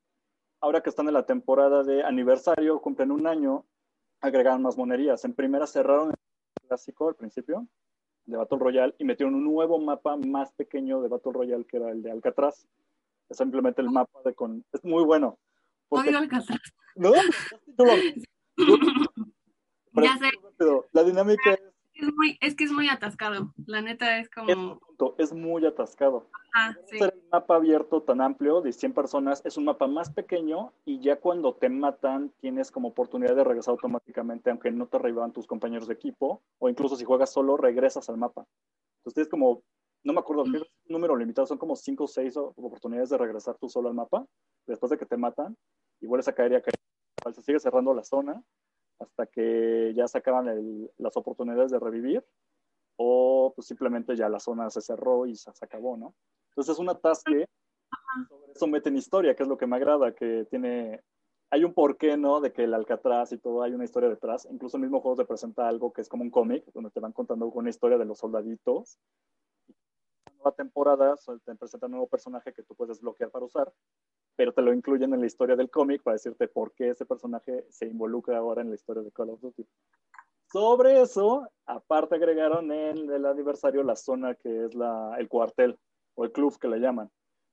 [0.61, 3.65] ahora que están en la temporada de aniversario, cumplen un año,
[4.21, 5.23] agregaron más monerías.
[5.25, 7.67] En primera cerraron el clásico al principio
[8.25, 11.91] de Battle Royale y metieron un nuevo mapa más pequeño de Battle Royale que era
[11.91, 12.67] el de Alcatraz.
[13.29, 14.65] Es simplemente el mapa de con...
[14.71, 15.37] Es muy bueno.
[15.89, 16.59] Odio Alcatraz.
[16.95, 17.11] ¿No?
[20.01, 20.31] ya sé.
[20.91, 21.61] La dinámica es...
[21.95, 23.53] Es, muy, es que es muy atascado.
[23.67, 24.81] La neta es como...
[25.17, 26.27] Es, muy atascado.
[26.53, 26.97] Ah, sí.
[26.99, 31.17] el mapa abierto tan amplio de 100 personas es un mapa más pequeño y ya
[31.17, 35.87] cuando te matan tienes como oportunidad de regresar automáticamente aunque no te revivan tus compañeros
[35.87, 38.45] de equipo o incluso si juegas solo regresas al mapa.
[38.99, 39.63] Entonces tienes como,
[40.03, 40.63] no me acuerdo, mm.
[40.87, 44.25] número limitado, son como 5 o 6 oportunidades de regresar tú solo al mapa
[44.65, 45.55] después de que te matan
[46.01, 46.75] y vuelves a caer y a caer.
[47.33, 48.43] Se sigue cerrando la zona
[48.99, 52.23] hasta que ya se acaban las oportunidades de revivir
[52.97, 56.15] o pues simplemente ya la zona se cerró y se, acabó, ¿no?
[56.49, 57.47] Entonces es un atasque,
[58.29, 61.03] sobre eso meten historia, que es lo que me agrada, que tiene,
[61.49, 62.39] hay un porqué, ¿no?
[62.39, 65.25] De que el Alcatraz y todo, hay una historia detrás, incluso el mismo juego te
[65.25, 68.19] presenta algo que es como un cómic, donde te van contando una historia de los
[68.19, 68.97] soldaditos,
[70.43, 73.73] la temporada te presenta un nuevo personaje que tú puedes bloquear para usar
[74.35, 77.65] pero te lo incluyen en la historia del cómic para decirte por qué ese personaje
[77.69, 79.65] se involucra ahora en la historia de Call of Duty.
[80.51, 85.77] Sobre eso, aparte agregaron en el aniversario la zona que es la, el cuartel
[86.15, 87.09] o el club que le llaman.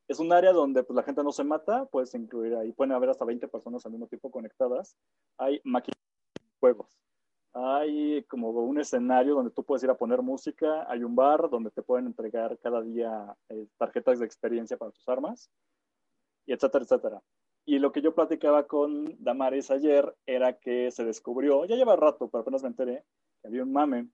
[0.09, 3.11] Es un área donde pues, la gente no se mata, puedes incluir ahí, pueden haber
[3.11, 4.97] hasta 20 personas al mismo tiempo conectadas.
[5.39, 5.99] Hay máquinas
[6.61, 6.99] juegos.
[7.55, 10.87] Hay como un escenario donde tú puedes ir a poner música.
[10.91, 15.09] Hay un bar donde te pueden entregar cada día eh, tarjetas de experiencia para tus
[15.09, 15.51] armas
[16.47, 17.23] y etcétera, etcétera.
[17.65, 22.29] Y lo que yo platicaba con Damaris ayer era que se descubrió, ya lleva rato,
[22.29, 23.05] pero apenas me enteré,
[23.41, 24.09] que había un mame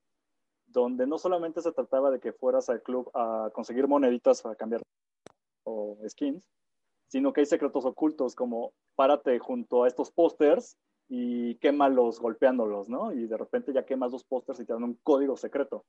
[0.67, 4.83] donde no solamente se trataba de que fueras al club a conseguir moneditas para cambiar
[5.65, 6.45] o skins,
[7.09, 10.77] sino que hay secretos ocultos como párate junto a estos pósters
[11.09, 13.13] y quémalos golpeándolos, ¿no?
[13.13, 15.87] Y de repente ya quemas dos pósters y te dan un código secreto.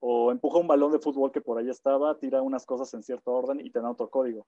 [0.00, 3.32] O empuja un balón de fútbol que por ahí estaba, tira unas cosas en cierto
[3.32, 4.46] orden y te dan otro código.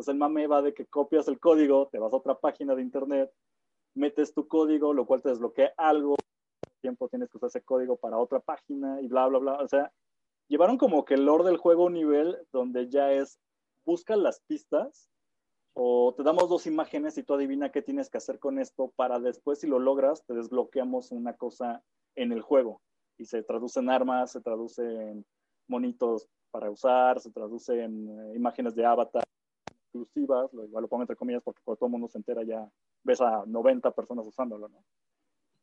[0.00, 2.80] Entonces el mame va de que copias el código, te vas a otra página de
[2.80, 3.30] internet,
[3.94, 6.16] metes tu código, lo cual te desbloquea algo,
[6.80, 9.52] tiempo tienes que usar ese código para otra página y bla, bla, bla.
[9.58, 9.92] O sea,
[10.48, 13.38] llevaron como que el lore del juego a un nivel donde ya es,
[13.84, 15.10] busca las pistas
[15.74, 19.20] o te damos dos imágenes y tú adivina qué tienes que hacer con esto para
[19.20, 21.82] después, si lo logras, te desbloqueamos una cosa
[22.14, 22.80] en el juego.
[23.18, 25.26] Y se traduce en armas, se traduce en
[25.68, 29.24] monitos para usar, se traduce en eh, imágenes de avatar
[29.92, 32.68] exclusivas, lo, igual lo pongo entre comillas porque todo el mundo se entera ya,
[33.04, 34.84] ves a 90 personas usándolo, ¿no?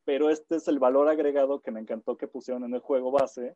[0.06, 3.56] Pero este es el valor agregado que me encantó que pusieron en el juego base,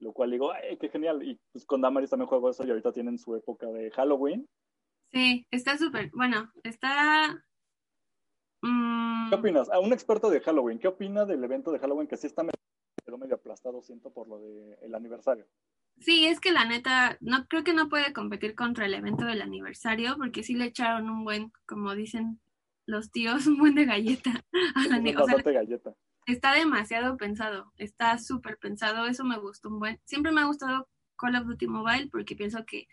[0.00, 1.22] lo cual digo, ¡ay, qué genial!
[1.22, 4.46] Y pues con Damaris también juego eso y ahorita tienen su época de Halloween,
[5.12, 6.10] Sí, está súper.
[6.12, 7.42] Bueno, está.
[8.62, 9.70] Mm, ¿Qué opinas?
[9.70, 13.18] A un experto de Halloween, ¿qué opina del evento de Halloween que sí está medio,
[13.18, 15.46] medio aplastado, siento, por lo del aniversario?
[15.98, 19.42] Sí, es que la neta, no creo que no puede competir contra el evento del
[19.42, 22.40] aniversario, porque sí le echaron un buen, como dicen
[22.86, 25.94] los tíos, un buen de galleta a la galleta.
[26.26, 30.00] Está demasiado pensado, está súper pensado, eso me gustó un buen.
[30.04, 32.88] Siempre me ha gustado Call of Duty Mobile porque pienso que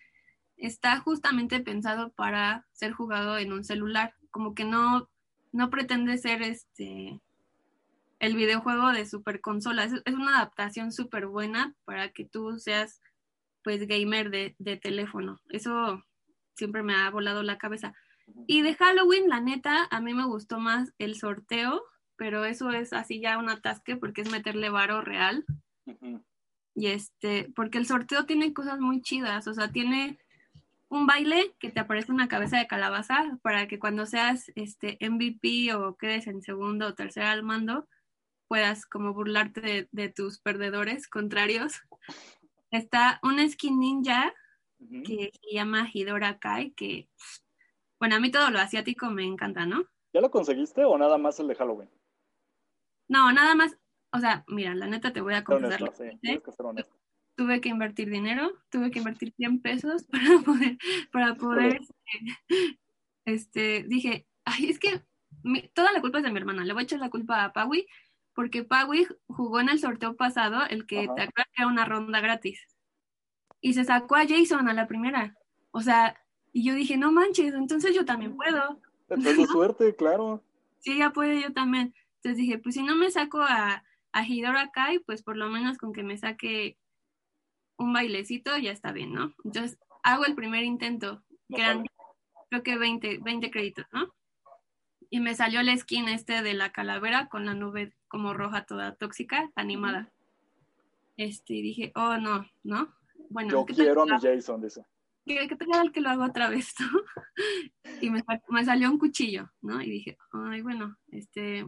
[0.55, 5.09] está justamente pensado para ser jugado en un celular, como que no,
[5.51, 7.19] no pretende ser este
[8.23, 13.01] el videojuego de super consola, es, una adaptación súper buena para que tú seas
[13.63, 16.01] pues gamer de, de teléfono, eso
[16.55, 17.93] siempre me ha volado la cabeza.
[18.47, 21.83] Y de Halloween, la neta, a mí me gustó más el sorteo,
[22.15, 25.45] pero eso es así ya un atasque porque es meterle varo real.
[26.73, 30.17] Y este, porque el sorteo tiene cosas muy chidas, o sea, tiene
[30.88, 35.73] un baile que te aparece una cabeza de calabaza para que cuando seas este MVP
[35.73, 37.88] o quedes en segundo o tercero al mando,
[38.53, 41.81] puedas como burlarte de, tus perdedores contrarios.
[42.69, 44.31] Está un skin ninja
[45.03, 47.09] que se llama Hidora Kai, que,
[47.99, 49.85] bueno, a mí todo lo asiático me encanta, ¿no?
[50.13, 51.89] ¿Ya lo conseguiste o nada más el de Halloween?
[53.07, 53.75] No, nada más,
[54.11, 55.91] o sea, mira, la neta te voy a confesar
[57.35, 60.77] tuve que invertir dinero, tuve que invertir 100 pesos para poder,
[61.11, 61.81] para poder,
[63.25, 65.01] este, dije, ay, es que
[65.73, 67.87] toda la culpa es de mi hermana, le voy a echar la culpa a Paui,
[68.34, 72.22] porque Paui jugó en el sorteo pasado, el que te acuerdas que era una ronda
[72.22, 72.67] gratis,
[73.62, 75.38] y se sacó a Jason a la primera,
[75.72, 76.19] o sea,
[76.52, 78.80] y yo dije, no manches, entonces yo también puedo.
[79.08, 80.43] Tengo suerte, claro.
[80.80, 81.96] Sí, ya puede, yo también.
[82.17, 85.78] Entonces dije, pues si no me saco a, a Hidora Kai, pues por lo menos
[85.78, 86.78] con que me saque
[87.78, 89.34] un bailecito, ya está bien, ¿no?
[89.43, 91.86] Entonces hago el primer intento, que eran
[92.50, 94.13] creo que 20, 20 créditos, ¿no?
[95.13, 98.95] Y me salió el skin este de la calavera con la nube como roja toda
[98.95, 100.12] tóxica, animada.
[101.17, 102.91] Este, y dije, oh no, ¿no?
[103.30, 104.84] Bueno, yo quiero a mi Jason, dice.
[105.23, 106.99] ¿Qué, qué tal que lo hago otra vez, ¿no?
[108.02, 109.80] y me, me, salió un cuchillo, ¿no?
[109.84, 111.63] Y dije, ay, bueno, este,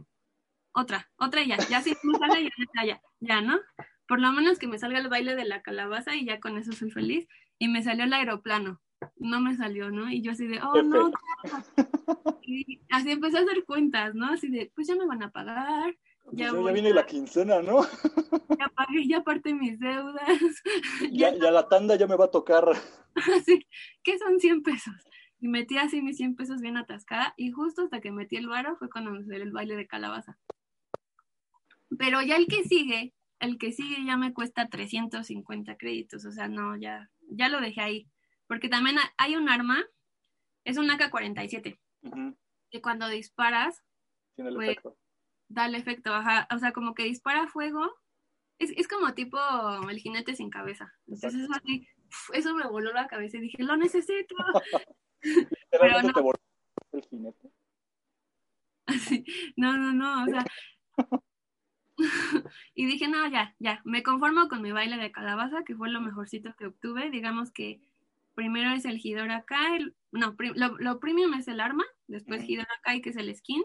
[0.72, 3.60] otra, otra ya, ya sí me sale, ya, ya, ya, ¿no?
[4.08, 6.72] por lo menos que me salga el baile de la calabaza y ya con eso
[6.72, 7.28] soy feliz.
[7.60, 8.80] Y me salió el aeroplano.
[9.16, 10.10] No me salió, ¿no?
[10.10, 11.10] Y yo así de, oh, no.
[12.42, 14.32] Y así empecé a hacer cuentas, ¿no?
[14.32, 15.96] Así de, pues ya me van a pagar.
[16.24, 17.80] Pues ya, viene la quincena, ¿no?
[18.58, 20.62] Ya pagué, ya parte mis deudas.
[21.12, 22.64] Ya, ya, la tanda ya me va a tocar.
[23.14, 23.66] Así,
[24.02, 24.94] ¿qué son 100 pesos?
[25.38, 28.76] Y metí así mis 100 pesos bien atascada y justo hasta que metí el varo
[28.76, 30.38] fue cuando me salió el baile de calabaza.
[31.98, 36.48] Pero ya el que sigue, el que sigue ya me cuesta 350 créditos, o sea,
[36.48, 38.08] no, ya, ya lo dejé ahí.
[38.46, 39.84] Porque también hay un arma,
[40.64, 41.78] es un AK-47,
[42.70, 43.82] que cuando disparas,
[44.34, 44.96] Tiene el pues, efecto.
[45.48, 47.92] da el efecto, o sea, como que dispara fuego,
[48.58, 49.38] es, es como tipo
[49.88, 50.94] el jinete sin cabeza.
[51.06, 51.88] Entonces eso así,
[52.32, 54.34] eso me voló la cabeza y dije, lo necesito.
[55.70, 56.12] Pero no.
[56.12, 56.38] te voló
[56.92, 57.50] el jinete?
[58.86, 59.24] Así,
[59.56, 60.44] no, no, no, o sea,
[62.74, 66.00] y dije, no, ya, ya, me conformo con mi baile de calabaza, que fue lo
[66.00, 67.10] mejorcito que obtuve.
[67.10, 67.80] Digamos que
[68.36, 73.00] primero es el Hidora Kai, no, lo, lo, premium es el arma, después Hidora Kai,
[73.00, 73.64] que es el skin,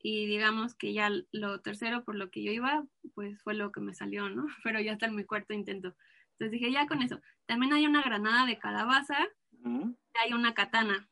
[0.00, 3.80] y digamos que ya lo tercero por lo que yo iba, pues fue lo que
[3.80, 4.46] me salió, ¿no?
[4.64, 5.96] Pero ya está en mi cuarto intento.
[6.32, 7.20] Entonces dije, ya con eso.
[7.46, 9.16] También hay una granada de calabaza,
[9.64, 11.08] y hay una katana.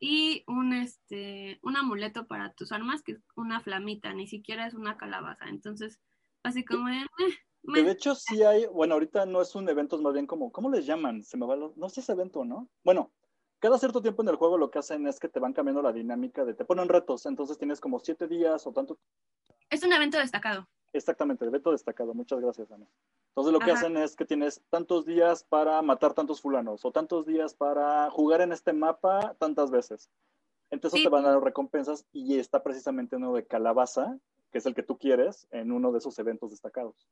[0.00, 4.74] y un este un amuleto para tus armas que es una flamita, ni siquiera es
[4.74, 5.48] una calabaza.
[5.48, 6.00] Entonces,
[6.42, 7.06] así como de,
[7.62, 10.70] de hecho sí hay, bueno, ahorita no es un evento, es más bien como, ¿cómo
[10.70, 11.22] les llaman?
[11.22, 12.68] Se me va, no sé si es evento, ¿no?
[12.84, 13.10] Bueno,
[13.58, 15.92] cada cierto tiempo en el juego lo que hacen es que te van cambiando la
[15.92, 18.98] dinámica de, te ponen retos, entonces tienes como siete días o tanto.
[19.68, 20.66] Es un evento destacado.
[20.92, 22.86] Exactamente, evento destacado, muchas gracias, Ana.
[23.28, 27.26] Entonces lo que hacen es que tienes tantos días para matar tantos fulanos o tantos
[27.26, 30.10] días para jugar en este mapa tantas veces.
[30.70, 34.18] Entonces te van a dar recompensas y está precisamente uno de calabaza,
[34.50, 37.06] que es el que tú quieres, en uno de esos eventos destacados.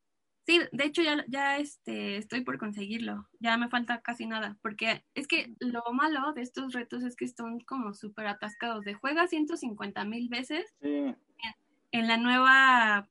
[0.49, 5.05] Sí, de hecho ya, ya este, estoy por conseguirlo, ya me falta casi nada, porque
[5.13, 9.27] es que lo malo de estos retos es que están como súper atascados, de juega
[9.27, 11.15] 150 mil veces en,
[11.91, 13.07] en, la nueva,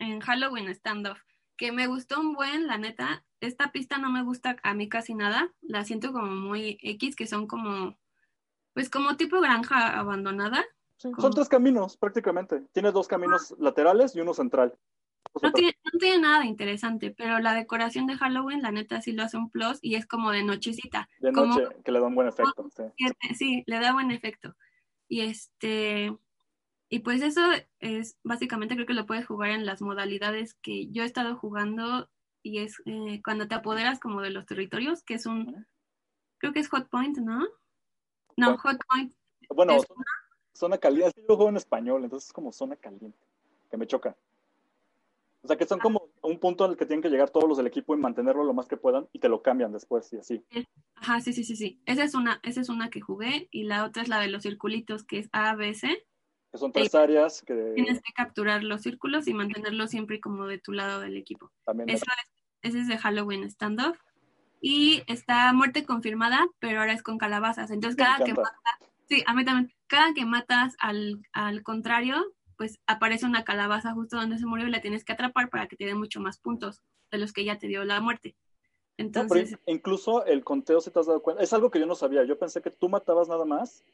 [0.00, 1.20] en Halloween Standoff,
[1.56, 5.14] que me gustó un buen, la neta, esta pista no me gusta a mí casi
[5.14, 7.96] nada, la siento como muy X, que son como,
[8.74, 10.64] pues como tipo granja abandonada.
[10.96, 14.76] Son tres caminos prácticamente, tiene dos caminos laterales y uno central.
[15.42, 19.36] No tiene, nada de interesante, pero la decoración de Halloween, la neta, sí lo hace
[19.36, 21.08] un plus y es como de nochecita.
[21.20, 22.68] De noche, que le da un buen efecto.
[23.36, 23.64] Sí.
[23.66, 24.54] le da buen efecto.
[25.08, 26.16] Y este,
[26.88, 27.40] y pues eso
[27.80, 32.08] es, básicamente creo que lo puedes jugar en las modalidades que yo he estado jugando
[32.42, 35.66] y es eh, cuando te apoderas como de los territorios, que es un,
[36.38, 37.44] creo que es Hot Point, ¿no?
[38.36, 39.12] No, Hot Point.
[39.52, 39.78] Bueno,
[40.52, 43.18] zona, caliente, yo juego en español, entonces es como zona caliente,
[43.68, 44.16] que me choca.
[45.46, 47.56] O sea, que son como un punto en el que tienen que llegar todos los
[47.56, 50.44] del equipo y mantenerlo lo más que puedan y te lo cambian después y así.
[50.96, 51.80] Ajá, sí, sí, sí, sí.
[51.86, 54.42] Esa es una, esa es una que jugué y la otra es la de los
[54.42, 56.04] circulitos, que es A, B, C.
[56.50, 57.54] Que son tres áreas que...
[57.76, 61.52] Tienes que capturar los círculos y mantenerlos siempre como de tu lado del equipo.
[61.64, 63.96] También Eso es, ese es de Halloween Standoff.
[64.60, 67.70] Y está muerte confirmada, pero ahora es con calabazas.
[67.70, 72.78] Entonces cada que matas, sí, a mí también, cada que matas al, al contrario, pues
[72.86, 75.84] aparece una calabaza justo donde se murió y la tienes que atrapar para que te
[75.84, 78.36] dé mucho más puntos de los que ya te dio la muerte.
[78.98, 82.24] Entonces, incluso el conteo, si te has dado cuenta, es algo que yo no sabía.
[82.24, 83.84] Yo pensé que tú matabas nada más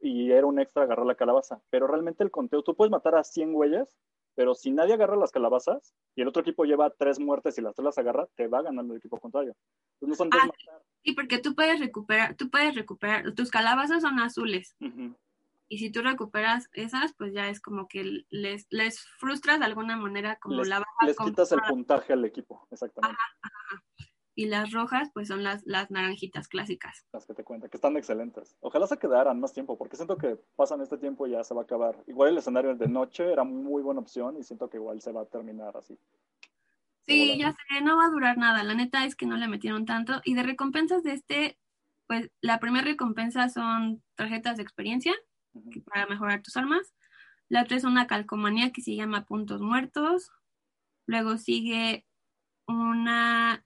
[0.00, 1.60] y era un extra agarrar la calabaza.
[1.70, 3.96] Pero realmente el conteo, tú puedes matar a 100 güeyes,
[4.34, 7.74] pero si nadie agarra las calabazas y el otro equipo lleva tres muertes y las
[7.74, 9.54] tres las agarra, te va ganando el equipo contrario.
[10.00, 10.50] no son ah,
[11.04, 14.76] sí, porque tú puedes recuperar, tú puedes recuperar, tus calabazas son azules.
[15.72, 19.96] Y si tú recuperas esas, pues ya es como que les, les frustras de alguna
[19.96, 21.06] manera como les, la baja.
[21.06, 23.16] Les quitas el puntaje al equipo, exactamente.
[24.34, 27.06] Y las rojas, pues son las, las naranjitas clásicas.
[27.12, 28.56] Las que te cuento, que están excelentes.
[28.58, 31.60] Ojalá se quedaran más tiempo, porque siento que pasan este tiempo y ya se va
[31.60, 32.02] a acabar.
[32.08, 35.22] Igual el escenario de noche era muy buena opción y siento que igual se va
[35.22, 35.96] a terminar así.
[37.02, 38.64] Sí, ya sé, no va a durar nada.
[38.64, 40.20] La neta es que no le metieron tanto.
[40.24, 41.60] Y de recompensas de este,
[42.08, 45.14] pues la primera recompensa son tarjetas de experiencia
[45.86, 46.94] para mejorar tus armas.
[47.48, 50.30] La otra es una calcomanía que se llama Puntos Muertos.
[51.06, 52.06] Luego sigue
[52.66, 53.64] una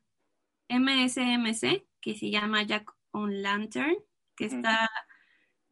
[0.69, 3.97] MSMC que se llama Jack on Lantern,
[4.37, 4.91] que está...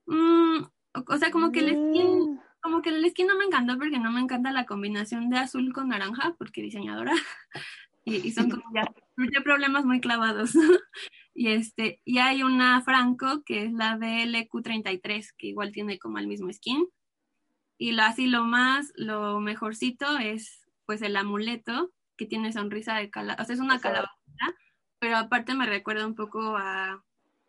[0.07, 0.64] Mm,
[1.09, 4.12] o sea, como que el skin, como que el skin no me encantó porque no
[4.12, 7.12] me encanta la combinación de azul con naranja, porque diseñadora.
[8.05, 10.53] y, son como ya problemas muy clavados.
[11.35, 16.27] Y, este, y hay una Franco, que es la DLQ33, que igual tiene como el
[16.27, 16.87] mismo skin.
[17.79, 23.11] Y lo, así lo más, lo mejorcito es pues el amuleto, que tiene sonrisa de
[23.11, 23.42] calabaza.
[23.42, 24.12] O sea, es una calabaza,
[24.99, 27.03] pero aparte me recuerda un poco a,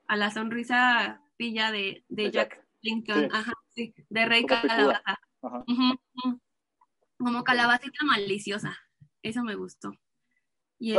[0.07, 5.19] a la sonrisa pilla de, de, Jack, Lincoln, Ajá, sí, de Rey Calabaza.
[7.17, 8.77] Como calabacita maliciosa.
[9.21, 9.91] Eso me gustó.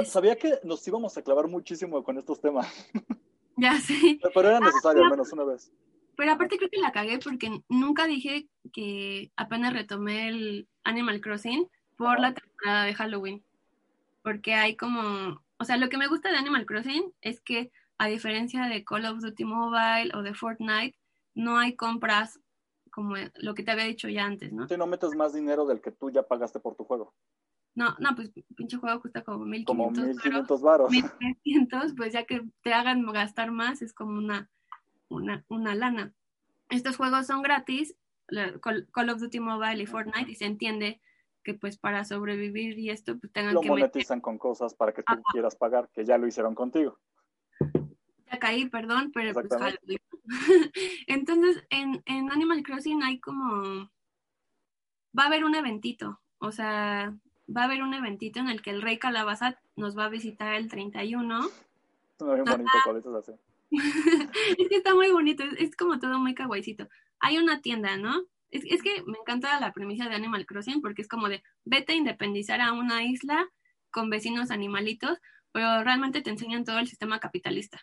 [0.04, 2.66] Sabía que nos íbamos a clavar muchísimo con estos temas.
[3.56, 3.94] Ya sé.
[4.34, 5.70] Pero era necesario, al menos una vez.
[6.16, 11.68] Pero aparte creo que la cagué porque nunca dije que apenas retomé el Animal Crossing
[11.96, 13.44] por la temporada de Halloween.
[14.22, 18.08] Porque hay como, o sea, lo que me gusta de Animal Crossing es que a
[18.08, 20.98] diferencia de Call of Duty Mobile o de Fortnite,
[21.34, 22.40] no hay compras
[22.90, 24.68] como lo que te había dicho ya antes, ¿no?
[24.68, 27.12] Si no metes más dinero del que tú ya pagaste por tu juego.
[27.74, 29.66] No, no, pues pinche juego cuesta como 1500.
[29.66, 30.90] Como 1500 varos.
[30.90, 34.48] 1300, pues ya que te hagan gastar más es como una,
[35.08, 36.14] una, una lana.
[36.70, 37.96] Estos juegos son gratis,
[38.62, 41.00] Call, of Duty Mobile y Fortnite, y se entiende
[41.42, 45.02] que pues para sobrevivir y esto pues tengan lo que monetizan con cosas para que
[45.02, 46.98] tú quieras pagar, que ya lo hicieron contigo.
[48.30, 49.48] Ya caí, perdón, pero pues
[51.06, 53.90] Entonces, en, en Animal Crossing hay como...
[55.16, 57.14] Va a haber un eventito, o sea,
[57.48, 60.54] va a haber un eventito en el que el rey Calabaza nos va a visitar
[60.54, 61.48] el 31.
[62.20, 63.32] Bien bonito, así.
[64.58, 66.88] es que está muy bonito, es, como todo muy kawaiicito.
[67.20, 68.22] Hay una tienda, ¿no?
[68.50, 71.92] Es, es, que me encanta la premisa de Animal Crossing porque es como de vete
[71.92, 73.48] a independizar a una isla
[73.90, 75.18] con vecinos animalitos,
[75.52, 77.80] pero realmente te enseñan todo el sistema capitalista.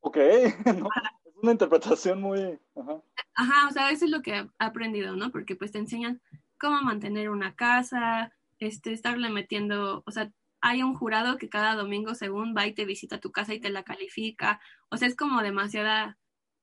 [0.00, 0.16] Ok,
[0.64, 2.58] es una interpretación muy...
[2.74, 3.02] Ajá.
[3.34, 5.30] Ajá, o sea, eso es lo que he aprendido, ¿no?
[5.30, 6.20] Porque pues te enseñan
[6.58, 10.30] cómo mantener una casa, este, estarle metiendo, o sea,
[10.60, 13.70] hay un jurado que cada domingo según va y te visita tu casa y te
[13.70, 14.60] la califica.
[14.88, 16.18] O sea, es como demasiada,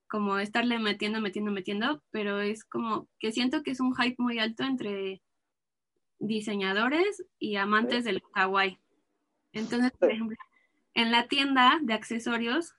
[0.07, 4.39] como estarle metiendo, metiendo, metiendo, pero es como que siento que es un hype muy
[4.39, 5.21] alto entre
[6.19, 8.79] diseñadores y amantes del kawaii.
[9.53, 10.37] Entonces, por ejemplo,
[10.93, 12.75] en la tienda de accesorios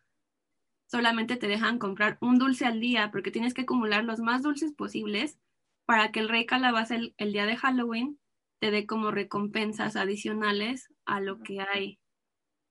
[0.87, 4.73] solamente te dejan comprar un dulce al día porque tienes que acumular los más dulces
[4.73, 5.39] posibles
[5.87, 8.19] para que el rey calabaza el, el día de Halloween
[8.59, 11.99] te dé como recompensas adicionales a lo que hay.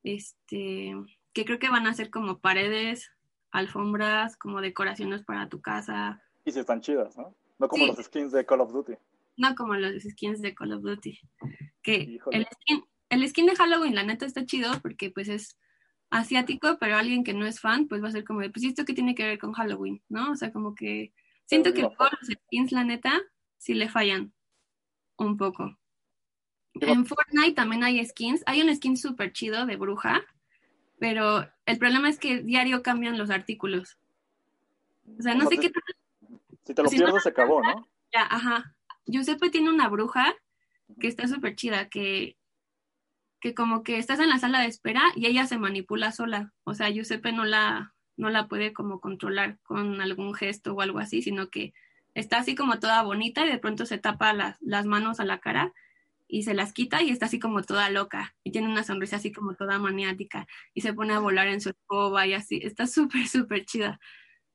[0.04, 0.94] Este,
[1.34, 3.12] que creo que van a ser como paredes,
[3.52, 6.22] alfombras, como decoraciones para tu casa.
[6.46, 7.36] Y si están chidas, ¿no?
[7.60, 8.94] No como los skins de Call of Duty.
[9.38, 11.20] No como los skins de Call of Duty.
[11.82, 15.58] Que el skin, el skin de Halloween, la neta, está chido porque pues es
[16.10, 18.86] asiático, pero alguien que no es fan, pues va a ser como de, pues esto
[18.86, 20.32] que tiene que ver con Halloween, ¿no?
[20.32, 21.14] O sea, como que
[21.46, 23.20] siento que todos los skins, la neta,
[23.58, 24.34] sí le fallan
[25.18, 25.78] un poco.
[26.76, 28.43] En Fortnite también hay skins.
[28.45, 30.22] Hay un skin súper chido de bruja,
[30.99, 33.97] pero el problema es que diario cambian los artículos.
[35.20, 35.72] O sea, no sé qué
[36.66, 37.88] Si te lo pierdes, se acabó, ¿no?
[38.14, 38.76] Ya, ajá.
[39.05, 40.34] Giuseppe tiene una bruja
[40.99, 42.38] que está súper chida, que,
[43.39, 46.53] que como que estás en la sala de espera y ella se manipula sola.
[46.64, 50.99] O sea, Giuseppe no la, no la puede como controlar con algún gesto o algo
[50.99, 51.74] así, sino que
[52.14, 55.39] está así como toda bonita y de pronto se tapa las, las manos a la
[55.39, 55.74] cara
[56.28, 59.32] y se las quita y está así como toda loca y tiene una sonrisa así
[59.32, 63.28] como toda maniática y se pone a volar en su escoba y así, está súper,
[63.28, 63.99] súper chida.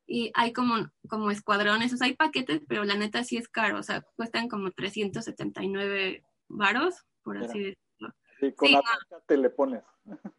[0.05, 3.77] Y hay como, como escuadrones, o sea, hay paquetes, pero la neta sí es caro,
[3.77, 8.15] o sea, cuestan como 379 varos, por así decirlo.
[8.39, 8.81] Sí, con la
[9.27, 9.83] te le pones.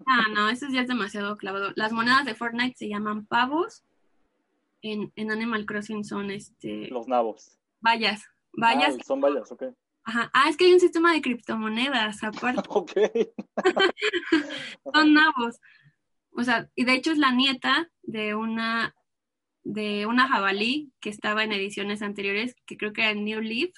[0.06, 1.72] Ah, no, eso ya es demasiado clavado.
[1.76, 3.84] Las monedas de Fortnite se llaman pavos.
[4.82, 6.88] En, en Animal Crossing son este.
[6.88, 7.58] Los nabos.
[7.80, 8.24] Vallas.
[8.52, 8.96] Vallas.
[8.98, 9.64] Ah, son vallas, ok.
[10.04, 10.30] Ajá.
[10.32, 12.62] Ah, es que hay un sistema de criptomonedas aparte.
[12.68, 12.92] ok.
[14.94, 15.60] Son nabos.
[16.32, 18.94] O sea, y de hecho es la nieta de una
[19.62, 23.70] de una jabalí que estaba en ediciones anteriores, que creo que era New Leaf.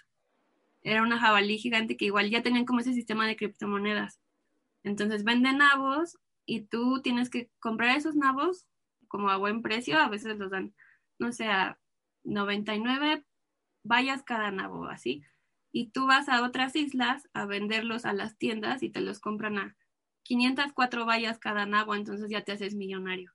[0.82, 4.20] Era una jabalí gigante que igual ya tenían como ese sistema de criptomonedas.
[4.84, 8.66] Entonces venden nabos y tú tienes que comprar esos nabos
[9.08, 10.74] como a buen precio, a veces los dan,
[11.22, 11.78] no sé, a
[12.24, 13.24] 99
[13.84, 15.24] vallas cada nabo, así
[15.72, 19.58] y tú vas a otras islas a venderlos a las tiendas y te los compran
[19.58, 19.76] a
[20.24, 23.32] 504 vallas cada nabo, entonces ya te haces millonario.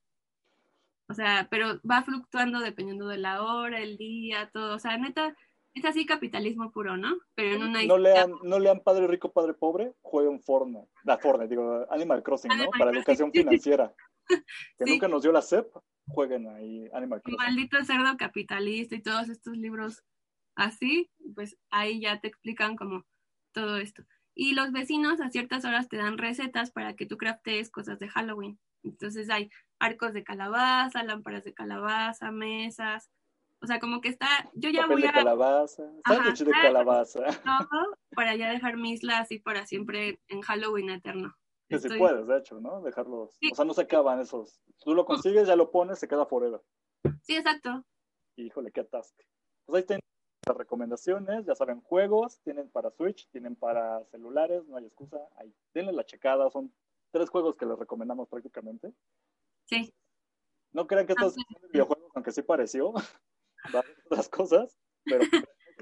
[1.10, 4.76] O sea, pero va fluctuando dependiendo de la hora, el día, todo.
[4.76, 5.36] O sea, neta,
[5.74, 7.18] es así capitalismo puro, ¿no?
[7.34, 10.90] Pero en una no lean, no lean Padre Rico, Padre Pobre, jueguen Fortnite.
[11.04, 12.70] La Fortnite, digo, Animal Crossing, ¿no?
[12.78, 13.94] Para educación financiera.
[14.78, 15.74] Que nunca nos dio la CEP,
[16.08, 17.38] jueguen ahí Animal Crossing.
[17.38, 20.04] Maldito cerdo capitalista y todos estos libros
[20.56, 23.06] así, pues ahí ya te explican como
[23.54, 24.04] todo esto.
[24.36, 28.08] Y los vecinos a ciertas horas te dan recetas para que tú craftees cosas de
[28.08, 28.60] Halloween.
[28.84, 29.50] Entonces hay
[29.80, 33.10] arcos de calabaza, lámparas de calabaza, mesas.
[33.62, 37.22] O sea, como que está, yo ya voy de calabaza, sándwich de calabaza.
[37.44, 41.36] Todo para ya dejar mis isla y para siempre en Halloween eterno.
[41.70, 42.82] Que si puedes, de hecho, ¿no?
[42.82, 43.38] Dejarlos.
[43.52, 44.62] O sea, no se acaban esos.
[44.80, 46.62] Tú lo consigues, ya lo pones, se queda forever.
[47.24, 47.84] Sí, exacto.
[48.38, 49.26] Híjole, qué atasque.
[49.66, 50.00] Pues ahí ten
[50.48, 55.54] las recomendaciones, ya saben, juegos, tienen para Switch, tienen para celulares, no hay excusa, ahí
[55.74, 56.74] denle la checada, son
[57.12, 58.94] tres juegos que les recomendamos prácticamente.
[59.66, 59.94] Sí.
[60.72, 62.94] No crean que estos son videojuegos, aunque sí pareció,
[64.06, 65.26] otras cosas, pero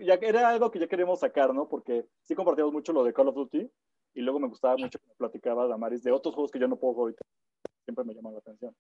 [0.03, 1.67] ya era algo que ya queríamos sacar, ¿no?
[1.67, 3.69] Porque sí compartíamos mucho lo de Call of Duty
[4.15, 6.77] y luego me gustaba mucho que me platicaba Damaris de otros juegos que yo no
[6.77, 7.23] puedo ahorita,
[7.83, 8.75] siempre me llaman la atención.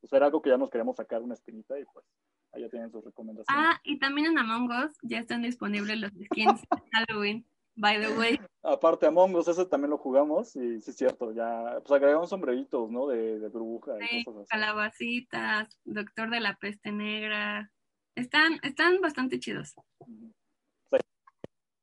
[0.00, 2.04] Pues era algo que ya nos queríamos sacar una espinita y pues
[2.52, 3.46] Ahí ya tienen sus recomendaciones.
[3.48, 8.18] Ah, y también en Among Us ya están disponibles los skins de Halloween, by the
[8.18, 8.40] way.
[8.62, 12.90] Aparte, Among Us, ese también lo jugamos y sí es cierto, ya, pues agregamos sombreritos,
[12.90, 13.06] ¿no?
[13.06, 14.50] De, de bruja y cosas así.
[14.50, 17.70] Calabacitas, Doctor de la Peste Negra.
[18.16, 19.76] Están, están bastante chidos.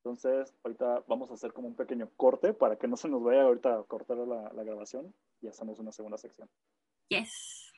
[0.08, 3.42] Entonces, ahorita vamos a hacer como un pequeño corte para que no se nos vaya
[3.42, 6.48] ahorita a cortar la, la grabación y hacemos una segunda sección.
[7.08, 7.70] Yes.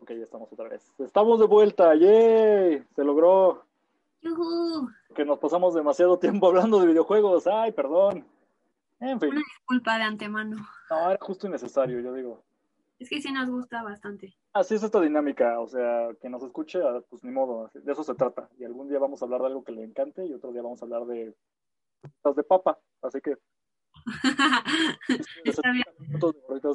[0.00, 0.92] Ok, ya estamos otra vez.
[0.98, 2.84] Estamos de vuelta, ¡yay!
[2.96, 3.64] Se logró.
[5.14, 7.46] Que nos pasamos demasiado tiempo hablando de videojuegos.
[7.46, 8.26] Ay, perdón.
[8.98, 9.30] En fin.
[9.30, 10.56] Una disculpa de antemano.
[10.90, 12.42] No, era justo innecesario, yo digo.
[12.98, 14.34] Es que sí nos gusta bastante.
[14.52, 18.02] Así es esta dinámica, o sea, que nos escuche, ah, pues ni modo, de eso
[18.02, 18.48] se trata.
[18.58, 20.82] Y algún día vamos a hablar de algo que le encante y otro día vamos
[20.82, 21.34] a hablar de
[22.34, 23.36] de papa, así que
[25.44, 25.84] Está bien.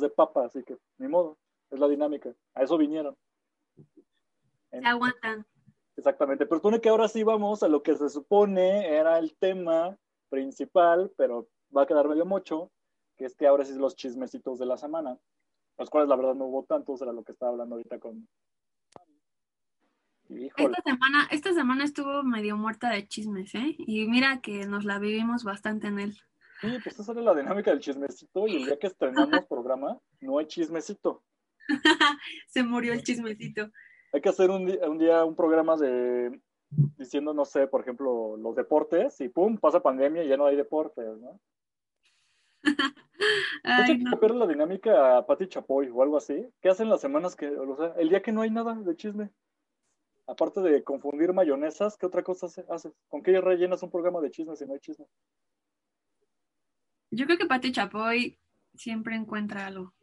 [0.02, 1.38] de papa, así que ni modo,
[1.72, 2.34] es la dinámica.
[2.54, 3.16] A eso vinieron.
[4.70, 5.46] Se aguantan.
[5.98, 9.98] Exactamente, pero supone que ahora sí vamos a lo que se supone era el tema
[10.30, 12.72] principal, pero va a quedar medio mocho,
[13.16, 15.18] que es que ahora sí los chismecitos de la semana,
[15.78, 18.28] los cuales la verdad no hubo tantos, era lo que estaba hablando ahorita con...
[20.28, 23.76] Híjole, Esta semana, esta semana estuvo medio muerta de chismes, ¿eh?
[23.78, 26.18] Y mira que nos la vivimos bastante en él.
[26.62, 30.40] sí, pues esa era la dinámica del chismecito y el día que estrenamos programa no
[30.40, 31.24] hay chismecito.
[32.48, 33.70] Se murió el chismecito.
[34.14, 36.42] Hay que hacer un, un día un programa de
[36.98, 40.56] diciendo, no sé, por ejemplo, los deportes y pum, pasa pandemia y ya no hay
[40.56, 41.40] deportes, ¿no?
[43.64, 44.34] Ay, hay que no.
[44.40, 46.48] la dinámica a Pati Chapoy o algo así.
[46.62, 49.32] ¿Qué hacen las semanas que, o sea, el día que no hay nada de chisme?
[50.28, 52.94] Aparte de confundir mayonesas, ¿qué otra cosa hace- haces?
[53.08, 55.06] ¿Con qué rellenas un programa de chisme si no hay chisme?
[57.12, 58.40] Yo creo que Pati Chapoy
[58.74, 59.94] siempre encuentra algo.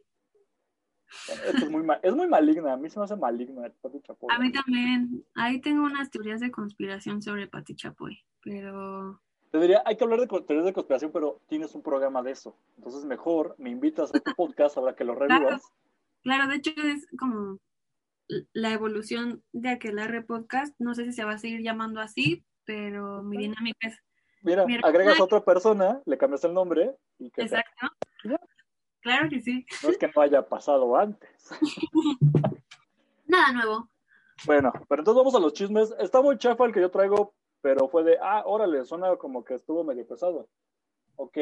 [1.29, 4.29] Esto es muy, es muy maligna, a mí se me hace maligna Pati Chapoy.
[4.35, 5.25] A mí también.
[5.35, 9.21] Ahí tengo unas teorías de conspiración sobre Pati Chapoy, pero
[9.53, 12.57] Te diría, hay que hablar de teorías de conspiración, pero tienes un programa de eso.
[12.79, 15.63] Entonces, mejor me invitas a tu podcast ahora que lo revivas.
[16.23, 17.59] claro, de hecho es como
[18.55, 20.75] la evolución de aquel podcast.
[20.79, 23.99] No sé si se va a seguir llamando así, pero mi dinámica es
[24.43, 27.89] Mira, agregas a otra persona, le cambias el nombre y que exacto.
[29.01, 29.67] Claro que sí.
[29.83, 31.31] no es que no haya pasado antes.
[33.27, 33.89] Nada nuevo.
[34.45, 35.95] Bueno, pero entonces vamos a los chismes.
[35.99, 39.55] Está muy chafa el que yo traigo, pero fue de, ah, órale, suena como que
[39.55, 40.49] estuvo medio pesado.
[41.17, 41.39] Ok,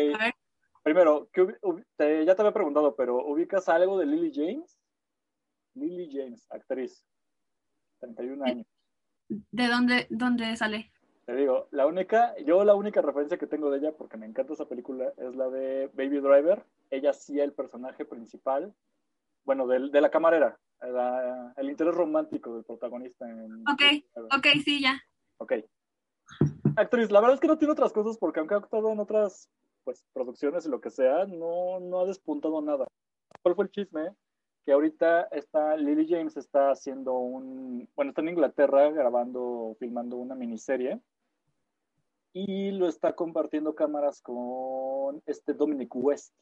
[0.83, 4.79] primero, ¿qué ubi- ubi- te- ya te había preguntado, pero ¿ubicas algo de Lily James?
[5.75, 7.05] Lily James, actriz,
[8.01, 8.67] 31 años.
[9.29, 10.93] ¿De dónde, dónde sale?
[11.25, 14.53] Te digo, la única, yo la única referencia que tengo de ella, porque me encanta
[14.53, 16.65] esa película, es la de Baby Driver.
[16.91, 18.75] Ella hacía el personaje principal,
[19.45, 23.31] bueno, del- de, la camarera, la- el interés romántico del protagonista.
[23.31, 23.83] En Ok.
[24.37, 25.01] Ok, sí, ya.
[25.39, 25.53] Ok.
[26.77, 29.51] Actriz, la verdad es que no tiene otras cosas porque aunque ha actuado en otras
[29.85, 32.87] pues, producciones y lo que sea, no, no ha despuntado nada.
[33.43, 34.15] ¿Cuál fue el chisme?
[34.65, 40.35] Que ahorita está, Lily James está haciendo un, bueno, está en Inglaterra grabando, filmando una
[40.35, 41.01] miniserie
[42.33, 46.35] y lo está compartiendo cámaras con este Dominic West.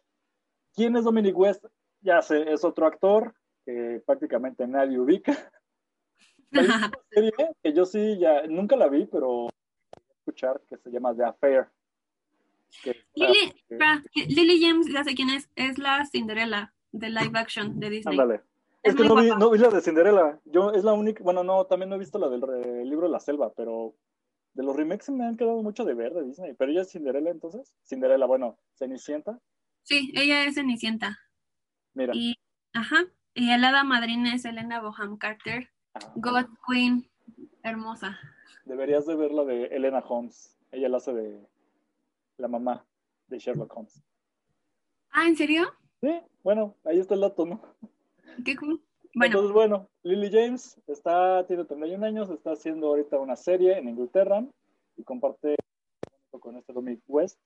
[0.74, 1.64] ¿Quién es Dominic West?
[2.01, 3.34] Ya sé, es otro actor
[3.64, 5.32] que prácticamente nadie ubica.
[6.53, 7.32] Hay una serie
[7.62, 9.49] que yo sí ya nunca la vi, pero
[10.28, 11.68] escuchar que se llama The Affair.
[13.14, 13.54] Lily,
[14.28, 18.18] Lily James, ya sé quién es, es la Cinderella de live action de Disney.
[18.18, 18.42] Ándale.
[18.82, 20.38] Es Es que no vi, no vi la de Cinderella.
[20.44, 23.12] Yo es la única, bueno, no, también no he visto la del re- libro de
[23.12, 23.94] la selva, pero
[24.52, 26.54] de los remakes me han quedado mucho de ver de Disney.
[26.54, 27.74] Pero ella es Cinderella entonces.
[27.84, 29.38] Cinderella, bueno, Cenicienta.
[29.82, 31.18] Sí, ella es Cenicienta.
[31.94, 32.12] Mira.
[32.14, 32.36] Y,
[32.74, 37.08] ajá, y el hada madrina es Elena Boham Carter, ah, God Queen,
[37.62, 38.18] hermosa.
[38.68, 40.56] Deberías de ver la de Elena Holmes.
[40.70, 41.40] Ella la hace de
[42.36, 42.84] la mamá
[43.26, 44.02] de Sherlock Holmes.
[45.10, 45.64] Ah, ¿en serio?
[46.00, 47.60] Sí, bueno, ahí está el dato, ¿no?
[48.44, 48.80] Qué cool.
[49.14, 53.88] Bueno, Entonces, bueno, Lily James está, tiene 31 años, está haciendo ahorita una serie en
[53.88, 54.46] Inglaterra
[54.96, 55.56] y comparte
[56.38, 57.38] con este Dominic West,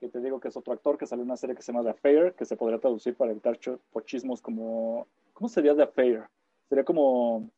[0.00, 1.84] que te digo que es otro actor que salió en una serie que se llama
[1.84, 3.60] The Affair, que se podría traducir para evitar
[3.92, 5.06] pochismos como...
[5.34, 6.24] ¿Cómo sería The Affair?
[6.68, 7.48] Sería como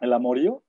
[0.00, 0.62] el amorío,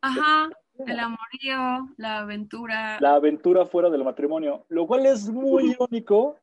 [0.00, 0.50] ajá,
[0.86, 2.98] el amorío, la aventura.
[3.00, 6.36] la aventura fuera del matrimonio, lo cual es muy irónico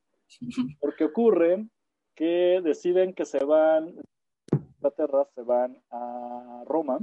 [0.80, 1.68] porque ocurre
[2.16, 4.04] que deciden que se van de
[4.76, 7.00] Inglaterra, se van a Roma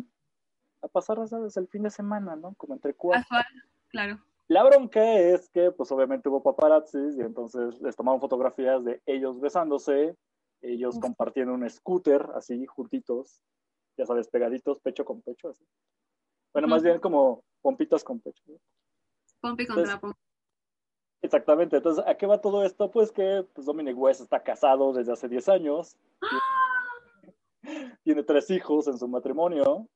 [0.83, 1.57] a pasar ¿sabes?
[1.57, 2.55] el fin de semana, ¿no?
[2.55, 3.23] Como entre cuatro.
[3.23, 3.47] Casual,
[3.89, 4.19] claro.
[4.49, 9.41] La bronca es que, pues obviamente hubo paparazzis y entonces les tomaron fotografías de ellos
[9.41, 10.17] besándose,
[10.61, 11.01] ellos Uf.
[11.01, 13.41] compartiendo un scooter, así juntitos,
[13.97, 15.65] ya sabes, pegaditos, pecho con pecho, así.
[16.55, 18.43] Bueno, más bien como pompitas con pecho.
[18.47, 18.55] ¿no?
[19.41, 20.19] Pompi contra Entonces- Pompi.
[21.23, 22.91] Exactamente, entonces, ¿a qué va todo esto?
[22.91, 25.97] Pues que pues, Dominic West está casado desde hace 10 años,
[28.03, 29.89] tiene tres hijos en su matrimonio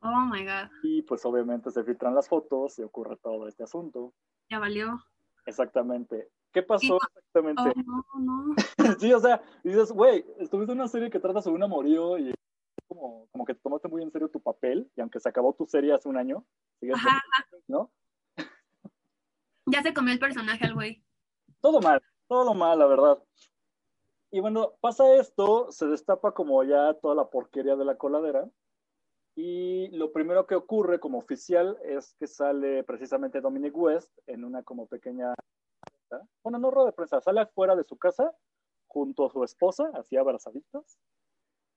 [0.00, 4.14] Oh my god, y pues obviamente se filtran las fotos y ocurre todo este asunto.
[4.48, 4.98] ya valió.
[5.44, 6.30] Exactamente.
[6.52, 7.72] ¿Qué pasó Oh, exactamente?
[7.84, 8.54] no, no.
[9.00, 12.32] Sí, o sea, dices, güey, estuviste en una serie que trata sobre un amorío y
[12.98, 15.66] como, como que te tomaste muy en serio tu papel y aunque se acabó tu
[15.66, 16.44] serie hace un año,
[16.80, 17.22] sigues Ajá,
[17.68, 17.90] ¿no?
[19.66, 21.04] ya se comió el personaje al güey.
[21.60, 23.22] Todo mal, todo mal, la verdad.
[24.30, 28.48] Y bueno, pasa esto, se destapa como ya toda la porquería de la coladera.
[29.34, 34.62] Y lo primero que ocurre como oficial es que sale precisamente Dominic West en una
[34.64, 35.32] como pequeña,
[36.42, 38.34] bueno, no rueda de prensa, sale afuera de su casa
[38.88, 40.98] junto a su esposa, así abrazaditos,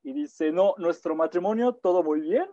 [0.03, 2.49] y dice, no, nuestro matrimonio todo muy bien,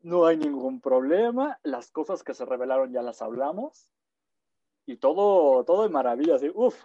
[0.00, 3.90] no hay ningún problema, las cosas que se revelaron ya las hablamos,
[4.86, 6.82] y todo, todo de maravilla, así, uff,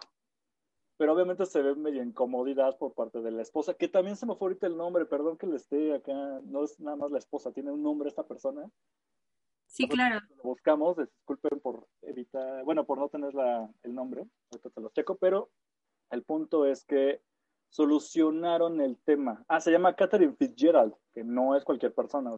[0.97, 4.35] pero obviamente se ve medio incomodidad por parte de la esposa, que también se me
[4.35, 7.51] fue ahorita el nombre, perdón que le esté acá, no es nada más la esposa,
[7.51, 8.69] tiene un nombre esta persona.
[9.67, 10.25] Sí, claro.
[10.37, 14.89] Lo buscamos, disculpen por evitar, bueno, por no tener la, el nombre, ahorita te lo
[14.89, 15.49] checo, pero
[16.09, 17.21] el punto es que
[17.77, 19.45] solucionaron el tema.
[19.47, 22.35] Ah, se llama Catherine Fitzgerald, que no es cualquier persona.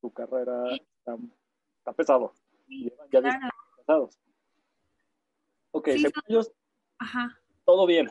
[0.00, 2.32] Su carrera está, pesado.
[2.66, 3.38] Sí, ya claro.
[3.76, 4.18] pesados.
[5.72, 6.52] Ok, Sí, según ellos,
[6.98, 7.38] Ajá.
[7.66, 8.10] todo bien.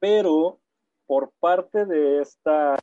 [0.00, 0.60] Pero
[1.06, 2.76] por parte de esta,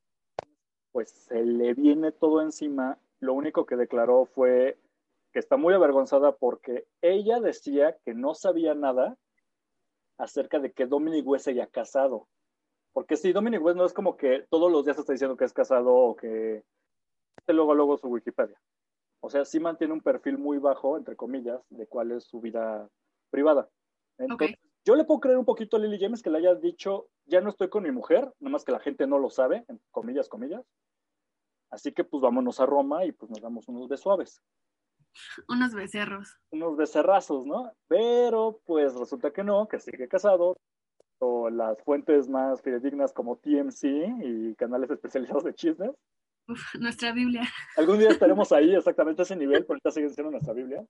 [0.91, 2.97] pues se le viene todo encima.
[3.19, 4.79] Lo único que declaró fue
[5.31, 9.15] que está muy avergonzada porque ella decía que no sabía nada
[10.17, 12.27] acerca de que Dominic West se haya casado.
[12.93, 15.53] Porque si Dominic West no es como que todos los días está diciendo que es
[15.53, 16.63] casado o que
[17.37, 18.59] este luego luego su Wikipedia.
[19.21, 22.89] O sea, sí mantiene un perfil muy bajo, entre comillas, de cuál es su vida
[23.29, 23.69] privada.
[24.17, 27.41] Entonces, yo le puedo creer un poquito a Lily James que le haya dicho, ya
[27.41, 30.65] no estoy con mi mujer, nomás que la gente no lo sabe, en comillas, comillas.
[31.69, 34.41] Así que pues vámonos a Roma y pues nos damos unos besos suaves,
[35.49, 36.37] Unos becerros.
[36.51, 37.71] unos becerrazos, ¿no?
[37.87, 40.57] Pero pues resulta que no, que sigue casado.
[41.19, 43.83] O las fuentes más fidedignas como TMC
[44.23, 45.91] y canales especializados de chismes.
[46.47, 47.41] Uf, nuestra Biblia.
[47.75, 50.85] Algún día estaremos ahí exactamente a ese nivel, pero ahorita siguen siendo nuestra Biblia.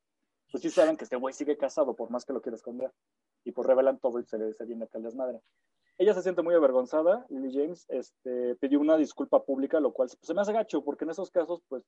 [0.52, 2.92] Pues sí saben que este güey sigue casado, por más que lo quiera esconder.
[3.46, 5.40] Y pues revelan todo y se le se viene acá el desmadre.
[5.98, 10.20] Ella se siente muy avergonzada, Lily James, este, pidió una disculpa pública, lo cual pues,
[10.22, 11.84] se me hace gacho, porque en esos casos, pues,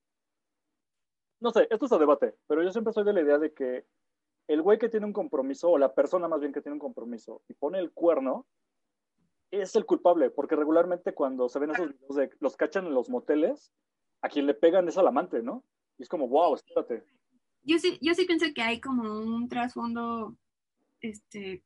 [1.40, 3.86] no sé, esto es a debate, pero yo siempre soy de la idea de que
[4.48, 7.44] el güey que tiene un compromiso, o la persona más bien que tiene un compromiso,
[7.48, 8.48] y pone el cuerno,
[9.52, 13.10] es el culpable, porque regularmente cuando se ven esos videos de los cachan en los
[13.10, 13.72] moteles,
[14.22, 15.64] a quien le pegan es al amante, ¿no?
[15.98, 17.04] Y es como, wow, espérate.
[17.64, 20.36] Yo sí, yo sí pienso que hay como un trasfondo,
[21.02, 21.64] este,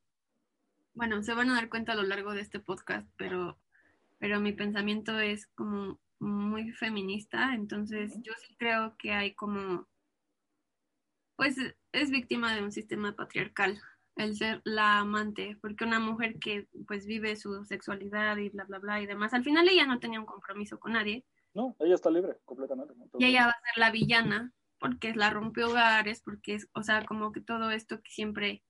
[0.92, 3.56] bueno, se van a dar cuenta a lo largo de este podcast, pero,
[4.18, 9.86] pero mi pensamiento es como muy feminista, entonces yo sí creo que hay como,
[11.36, 11.56] pues
[11.92, 13.80] es víctima de un sistema patriarcal
[14.16, 18.78] el ser la amante, porque una mujer que pues vive su sexualidad y bla, bla,
[18.78, 22.10] bla y demás, al final ella no tenía un compromiso con nadie, No, ella está
[22.10, 22.94] libre completamente.
[23.18, 26.82] Y ella va a ser la villana porque es la rompe hogares, porque es, o
[26.82, 28.62] sea, como que todo esto que siempre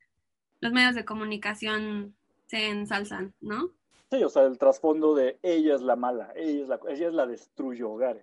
[0.61, 3.72] los medios de comunicación se ensalzan, ¿no?
[4.15, 7.15] Sí, o sea, el trasfondo de ella es la mala, ella es la, ella es
[7.15, 8.23] la destruye hogares.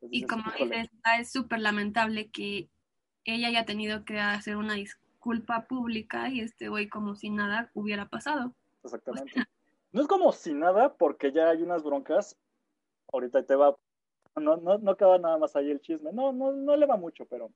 [0.00, 2.70] Entonces, Y como dices, ah, es súper lamentable que
[3.24, 8.08] ella haya tenido que hacer una disculpa pública y este güey como si nada hubiera
[8.08, 8.54] pasado.
[8.82, 9.44] Exactamente.
[9.92, 12.38] No es como si nada, porque ya hay unas broncas.
[13.12, 13.76] Ahorita te va.
[14.36, 16.10] No, no, no acaba nada más ahí el chisme.
[16.12, 17.50] No, no, no le va mucho, pero.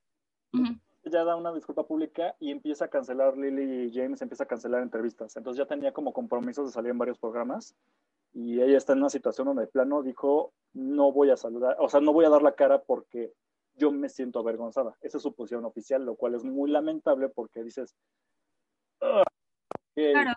[1.07, 5.37] Ella da una disculpa pública y empieza a cancelar Lily James, empieza a cancelar entrevistas.
[5.37, 7.77] Entonces ya tenía como compromisos de salir en varios programas
[8.33, 11.89] y ella está en una situación donde de plano dijo, no voy a saludar, o
[11.89, 13.33] sea, no voy a dar la cara porque
[13.77, 14.97] yo me siento avergonzada.
[15.01, 17.95] Esa es su posición oficial, lo cual es muy lamentable porque dices,
[19.01, 19.23] "Ah,
[19.95, 20.33] Claro.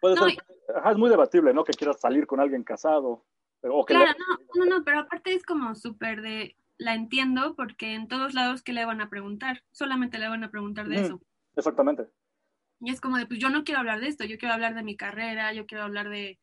[0.00, 0.38] puede No, ser-
[0.76, 1.64] ajá, es muy debatible, ¿no?
[1.64, 3.24] Que quieras salir con alguien casado.
[3.60, 6.94] pero- o que Claro, le- no, no, no, pero aparte es como súper de, la
[6.94, 10.88] entiendo porque en todos lados que le van a preguntar, solamente le van a preguntar
[10.88, 11.04] de Mm.
[11.04, 11.20] eso.
[11.56, 12.08] Exactamente.
[12.80, 14.82] Y es como de, pues yo no quiero hablar de esto, yo quiero hablar de
[14.82, 16.38] mi carrera, yo quiero hablar de,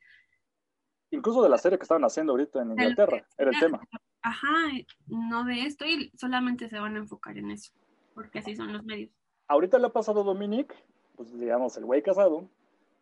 [1.11, 3.81] Incluso de la serie que estaban haciendo ahorita en Inglaterra, que era el tema.
[4.21, 4.67] Ajá,
[5.07, 7.71] no de esto y solamente se van a enfocar en eso,
[8.13, 9.09] porque así son los medios.
[9.47, 10.71] Ahorita le ha pasado a Dominic,
[11.15, 12.47] pues digamos, el güey casado.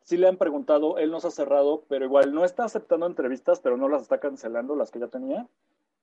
[0.04, 3.60] Sí le han preguntado, él no se ha cerrado, pero igual no está aceptando entrevistas,
[3.60, 5.46] pero no las está cancelando, las que ya tenía.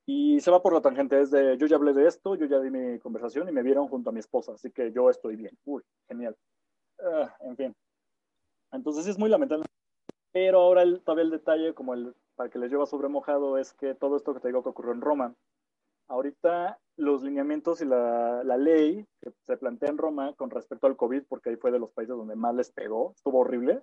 [0.06, 2.60] Y se va por la tangente, es de, yo ya hablé de esto, yo ya
[2.60, 5.56] di mi conversación y me vieron junto a mi esposa, así que yo estoy bien.
[5.64, 6.36] Uy, genial.
[7.00, 7.76] Ah, en fin.
[8.72, 9.64] Entonces es muy lamentable.
[10.32, 13.72] Pero ahora el, todavía el detalle, como el, para que les lleva sobre mojado, es
[13.72, 15.34] que todo esto que te digo que ocurrió en Roma,
[16.08, 20.96] ahorita los lineamientos y la, la, ley que se plantea en Roma con respecto al
[20.96, 23.82] COVID, porque ahí fue de los países donde más les pegó, estuvo horrible,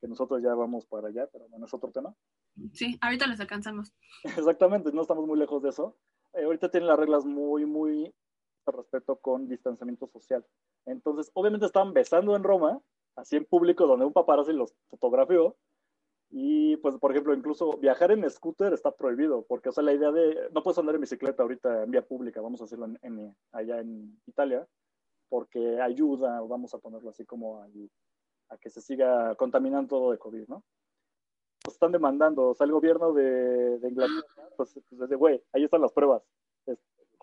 [0.00, 2.14] que nosotros ya vamos para allá, pero bueno, es otro tema.
[2.72, 3.92] Sí, ahorita les alcanzamos.
[4.24, 5.96] Exactamente, no estamos muy lejos de eso.
[6.34, 8.14] Eh, ahorita tienen las reglas muy, muy
[8.66, 10.44] al respecto con distanciamiento social.
[10.86, 12.80] Entonces, obviamente estaban besando en Roma,
[13.16, 15.56] así en público, donde un paparazzi los fotografió,
[16.30, 20.12] Y pues, por ejemplo, incluso viajar en scooter está prohibido, porque, o sea, la idea
[20.12, 23.80] de, no puedes andar en bicicleta ahorita en vía pública, vamos a hacerlo en, allá
[23.80, 24.66] en Italia,
[25.30, 27.62] porque ayuda, vamos a ponerlo así como
[28.48, 30.64] a, que se siga contaminando todo de COVID, ¿no?
[31.62, 35.64] Pues están demandando, o sea, el gobierno de, de Inglaterra, pues, pues desde, güey, ahí
[35.64, 36.22] están las pruebas.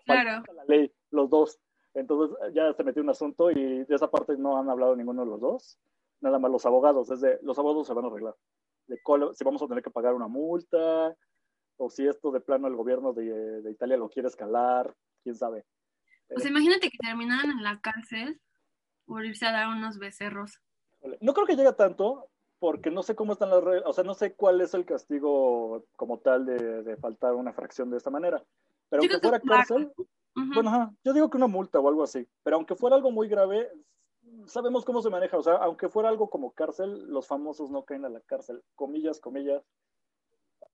[0.04, 0.42] claro.
[0.54, 1.58] La ley, los dos.
[1.94, 5.30] Entonces ya se metió un asunto y de esa parte no han hablado ninguno de
[5.30, 5.78] los dos,
[6.20, 8.34] nada más los abogados, desde los abogados se van a arreglar
[8.86, 9.00] de
[9.34, 11.14] si vamos a tener que pagar una multa,
[11.76, 15.64] o si esto de plano el gobierno de, de Italia lo quiere escalar, quién sabe.
[16.28, 18.40] Pues imagínate que terminaran en la cárcel
[19.04, 20.60] por irse a dar unos becerros.
[21.20, 22.28] No creo que llegue tanto,
[22.58, 25.84] porque no sé cómo están las redes, o sea, no sé cuál es el castigo
[25.96, 28.42] como tal de, de faltar una fracción de esta manera.
[28.88, 29.92] Pero aunque fuera cárcel,
[30.34, 33.70] bueno, yo digo que una multa o algo así, pero aunque fuera algo muy grave,
[34.46, 38.04] sabemos cómo se maneja, o sea, aunque fuera algo como cárcel, los famosos no caen
[38.04, 39.62] a la cárcel, comillas, comillas.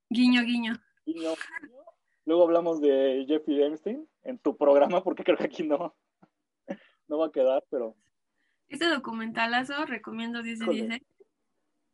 [0.09, 0.73] Guiño, guiño.
[1.05, 1.31] Guiño,
[2.25, 5.93] Luego hablamos de Jeffrey Epstein en tu programa, porque creo que aquí no,
[7.07, 7.95] no va a quedar, pero...
[8.69, 11.01] Este documentalazo recomiendo 10 de 10.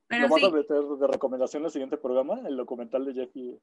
[0.07, 2.39] Pero ¿Lo vas a meter de recomendación en el siguiente programa?
[2.47, 3.59] El documental de Jeffrey,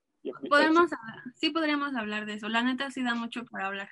[0.49, 0.91] Podemos
[1.35, 2.49] sí podríamos hablar de eso.
[2.49, 3.89] La neta sí da mucho para hablar.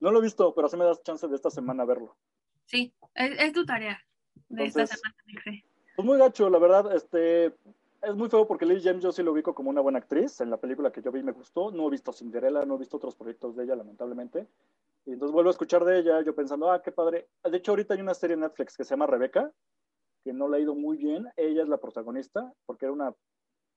[0.00, 2.16] No lo he visto, pero sí me das chance de esta semana verlo.
[2.64, 4.00] Sí, es, tu tarea
[4.48, 5.16] de esta semana,
[5.96, 7.46] Pues muy gacho, la verdad, este,
[8.02, 10.40] es muy feo porque Lily James yo sí lo ubico como una buena actriz.
[10.40, 11.70] En la película que yo vi me gustó.
[11.70, 14.46] No he visto Cinderella, no he visto otros proyectos de ella, lamentablemente.
[15.08, 17.28] Y entonces vuelvo a escuchar de ella, yo pensando, ah, qué padre.
[17.42, 19.50] De hecho, ahorita hay una serie en Netflix que se llama Rebeca,
[20.22, 21.26] que no le ha ido muy bien.
[21.36, 23.14] Ella es la protagonista, porque era una.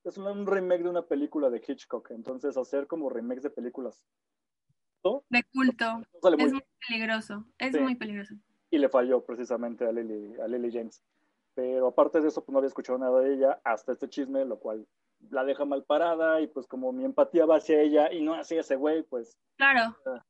[0.03, 2.11] Es un remake de una película de Hitchcock.
[2.11, 4.05] Entonces, hacer como remakes de películas.
[5.29, 6.03] De culto.
[6.37, 7.45] es muy peligroso.
[7.57, 8.35] Es muy peligroso
[8.71, 11.03] y le falló precisamente a Lily, a Lily James.
[11.53, 14.57] Pero aparte de eso, pues no había escuchado nada de ella hasta este chisme, lo
[14.57, 14.87] cual
[15.29, 18.61] la deja mal parada y pues como mi empatía va hacia ella y no hacia
[18.61, 19.37] ese güey, pues...
[19.57, 19.95] Claro.
[20.05, 20.25] Ah.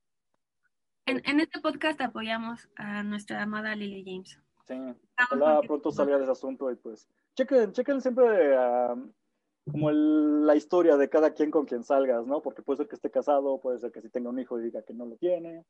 [1.12, 4.40] En, en, este podcast apoyamos a nuestra amada Lily James.
[4.66, 4.76] Sí,
[5.18, 8.56] ojalá pronto salga de ese asunto y pues chequen, chequen siempre
[9.70, 12.42] como la historia de cada quien con quien salgas, ¿no?
[12.42, 14.82] Porque puede ser que esté casado, puede ser que si tenga un hijo y diga
[14.84, 15.66] que no lo tiene,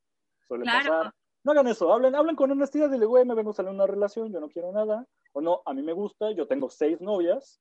[0.47, 0.89] suele claro.
[0.89, 1.13] pasar.
[1.43, 4.31] No hagan eso, hablen, hablen con honestidad, dile, güey, me vengo a salir una relación,
[4.31, 7.59] yo no quiero nada, o no, a mí me gusta, yo tengo seis novias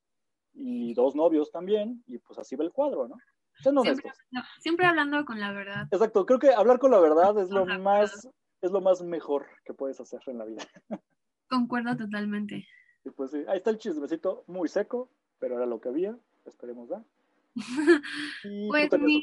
[0.53, 3.17] y dos novios también, y pues así va el cuadro, ¿no?
[3.63, 4.13] Siempre,
[4.61, 5.89] siempre, hablando con la verdad.
[5.91, 8.29] Exacto, creo que hablar con la verdad es lo más,
[8.61, 10.67] es lo más mejor que puedes hacer en la vida.
[11.49, 12.67] Concuerdo totalmente.
[13.05, 16.89] Y pues sí, ahí está el chismecito, muy seco, pero era lo que había, esperemos,
[16.89, 17.07] ¿verdad?
[18.45, 19.23] Y pues mi,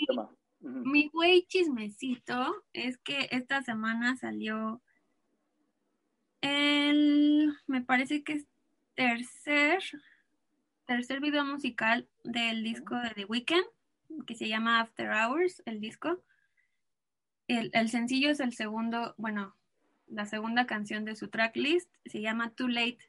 [0.59, 4.81] mi güey chismecito es que esta semana salió
[6.41, 8.45] el, me parece que es
[8.95, 9.79] tercer,
[10.85, 13.65] tercer video musical del disco de The Weeknd,
[14.25, 16.21] que se llama After Hours, el disco.
[17.47, 19.55] El, el sencillo es el segundo, bueno,
[20.07, 22.99] la segunda canción de su tracklist, se llama Too Late.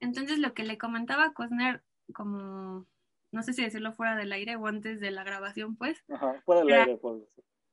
[0.00, 1.82] Entonces lo que le comentaba a Cosner
[2.12, 2.86] como
[3.32, 6.02] no sé si decirlo fuera del aire o antes de la grabación, pues.
[6.08, 7.22] Ajá, fuera del aire, pues.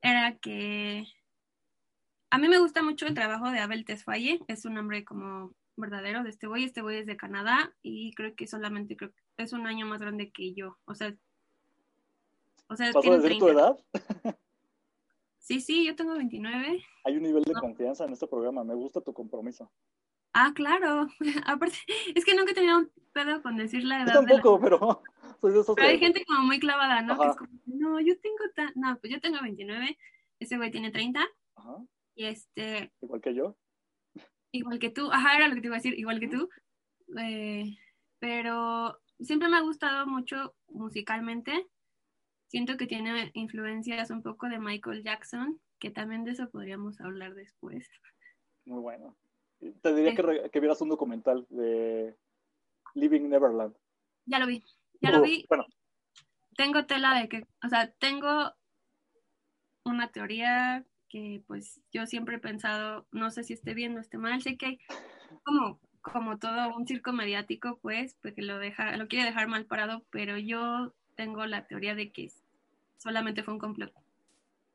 [0.02, 1.08] Era que
[2.30, 6.24] a mí me gusta mucho el trabajo de Abel Tesfaye, es un nombre como verdadero
[6.24, 9.54] de este güey, este güey es de Canadá y creo que solamente creo que es
[9.54, 11.16] un año más grande que yo, o sea,
[12.74, 13.78] o sea, ¿Vas a decir tu edad?
[15.40, 16.84] Sí, sí, yo tengo 29.
[17.04, 19.70] Hay un nivel de confianza en este programa, me gusta tu compromiso.
[20.34, 21.08] Ah, claro.
[21.46, 21.78] Aparte,
[22.16, 24.14] es que nunca he tenido un pedo con decir la edad.
[24.14, 24.60] Yo tampoco,
[25.76, 27.20] pero hay gente como muy clavada, ¿no?
[27.20, 28.72] Que es como, no, yo tengo tan...
[28.76, 29.98] No, pues yo tengo 29,
[30.40, 31.20] ese güey tiene 30.
[31.56, 31.78] Ajá.
[32.16, 32.92] Y este...
[33.02, 33.56] Igual que yo.
[34.52, 36.50] Igual que tú, ajá, era lo que te iba a decir, igual que tú.
[37.18, 37.76] Eh,
[38.20, 41.68] pero siempre me ha gustado mucho musicalmente.
[42.54, 47.34] Siento que tiene influencias un poco de Michael Jackson, que también de eso podríamos hablar
[47.34, 47.90] después.
[48.66, 49.18] Muy bueno.
[49.82, 52.16] Te diría que, que vieras un documental de
[52.94, 53.76] Living Neverland.
[54.28, 54.64] Ya lo vi.
[55.02, 55.48] Ya lo vi.
[55.50, 55.66] Bueno.
[56.56, 58.54] Tengo tela de que, o sea, tengo
[59.84, 64.20] una teoría que pues yo siempre he pensado, no sé si esté bien o esté
[64.20, 64.80] mal, sé que hay
[65.42, 70.06] como, como todo un circo mediático, pues, porque lo deja, lo quiere dejar mal parado,
[70.12, 72.30] pero yo tengo la teoría de que
[72.98, 73.94] solamente fue un complot.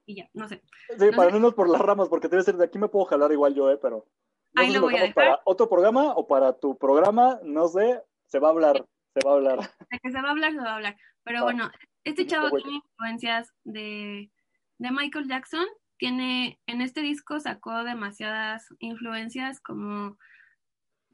[0.07, 0.63] Y ya, no sé.
[0.99, 3.55] Sí, para no por las ramas, porque a decir, de aquí me puedo jalar igual
[3.55, 3.79] yo, ¿eh?
[3.81, 4.07] Pero.
[4.55, 5.15] Ahí lo voy a dejar.
[5.15, 9.33] Para otro programa o para tu programa, no sé, se va a hablar se va
[9.33, 9.59] a hablar.
[9.91, 10.97] De que se va a hablar, se va a hablar.
[11.25, 11.71] Pero bueno,
[12.05, 14.31] este chavo tiene influencias de,
[14.79, 15.67] de Michael Jackson.
[15.99, 20.17] Tiene, en este disco sacó demasiadas influencias como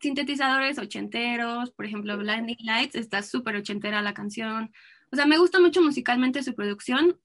[0.00, 4.70] sintetizadores ochenteros, por ejemplo, Blinding Lights, está súper ochentera la canción.
[5.14, 7.20] O sea, me gusta mucho musicalmente su producción,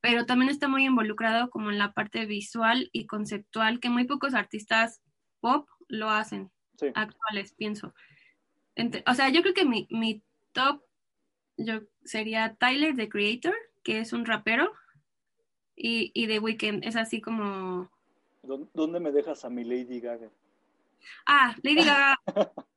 [0.00, 4.32] pero también está muy involucrado como en la parte visual y conceptual, que muy pocos
[4.32, 5.02] artistas
[5.40, 6.52] pop lo hacen,
[6.94, 7.92] actuales, pienso.
[9.06, 10.22] o sea, yo creo que mi, mi
[10.52, 10.84] top
[11.56, 14.70] yo, sería Tyler, the Creator, que es un rapero,
[15.74, 17.90] y, y The Weeknd, es así como...
[18.72, 20.30] ¿Dónde me dejas a mi Lady Gaga?
[21.26, 22.20] Ah, Lady Gaga.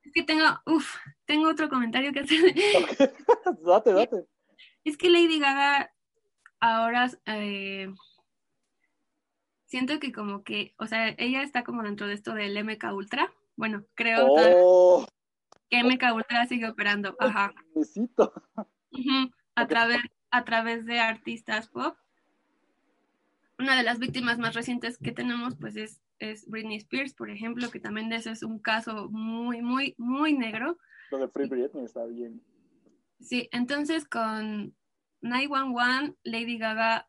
[0.02, 2.52] es que tengo, uff, tengo otro comentario que hacer.
[3.62, 4.26] date, date.
[4.84, 5.92] Es que Lady Gaga
[6.60, 7.92] ahora eh,
[9.66, 13.32] siento que como que, o sea, ella está como dentro de esto del MK Ultra.
[13.56, 15.06] Bueno, creo oh.
[15.68, 17.16] que MK Ultra sigue operando.
[17.18, 17.52] Ajá.
[17.74, 18.32] Necesito.
[19.54, 20.00] a, través,
[20.30, 21.96] a través de artistas pop.
[23.58, 27.70] Una de las víctimas más recientes que tenemos, pues, es es Britney Spears, por ejemplo,
[27.70, 30.78] que también ese es un caso muy, muy, muy negro.
[31.10, 32.40] Lo de Free Britney está bien.
[33.20, 34.74] Sí, entonces con
[35.20, 37.08] 911, Lady Gaga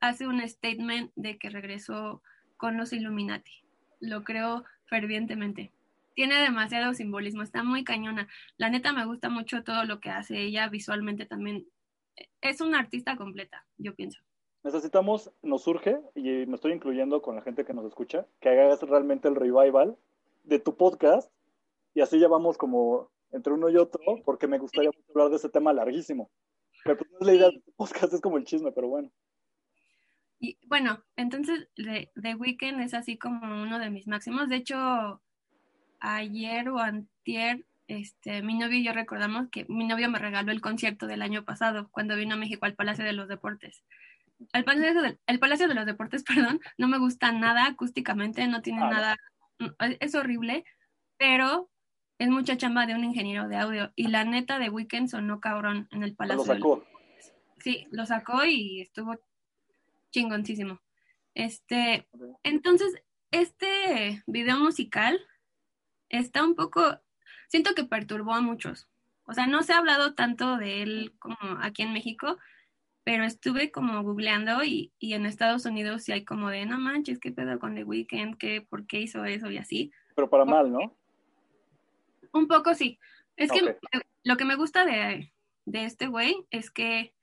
[0.00, 2.22] hace un statement de que regresó
[2.56, 3.64] con los Illuminati.
[4.00, 5.72] Lo creo fervientemente.
[6.14, 8.28] Tiene demasiado simbolismo, está muy cañona.
[8.56, 11.66] La neta me gusta mucho todo lo que hace ella visualmente también.
[12.40, 14.20] Es una artista completa, yo pienso
[14.64, 18.80] necesitamos, nos surge, y me estoy incluyendo con la gente que nos escucha, que hagas
[18.82, 19.96] realmente el revival
[20.42, 21.30] de tu podcast
[21.94, 25.48] y así ya vamos como entre uno y otro, porque me gustaría hablar de ese
[25.48, 26.30] tema larguísimo.
[26.84, 29.10] Pero pues no es la idea tu podcast, es como el chisme, pero bueno.
[30.38, 34.48] Y bueno, entonces The, The Weeknd es así como uno de mis máximos.
[34.48, 35.20] De hecho,
[36.00, 40.60] ayer o antier, este, mi novio y yo recordamos que mi novio me regaló el
[40.60, 43.82] concierto del año pasado, cuando vino a México al Palacio de los Deportes.
[44.52, 46.22] El Palacio, de, el Palacio de los Deportes,
[46.52, 49.16] perdón, no me gusta nada acústicamente, no tiene nada,
[50.00, 50.64] es horrible,
[51.16, 51.70] pero
[52.18, 55.88] es mucha chamba de un ingeniero de audio y la neta de Weekend sonó cabrón
[55.90, 56.44] en el Palacio.
[56.44, 56.84] Lo sacó.
[57.58, 59.18] Sí, lo sacó y estuvo
[60.10, 60.80] chingoncísimo.
[61.34, 62.06] Este,
[62.42, 65.18] entonces, este video musical
[66.08, 67.00] está un poco,
[67.48, 68.88] siento que perturbó a muchos.
[69.26, 72.38] O sea, no se ha hablado tanto de él como aquí en México,
[73.02, 77.18] pero estuve como googleando y, y, en Estados Unidos sí hay como de, no manches,
[77.18, 78.36] ¿qué pedo con The Weeknd?
[78.36, 79.92] ¿Qué, ¿Por qué hizo eso y así?
[80.14, 80.96] Pero para mal, ¿no?
[82.34, 82.98] Un poco sí.
[83.36, 83.78] Es que
[84.24, 85.32] lo que me gusta de,
[85.64, 87.14] de este güey es que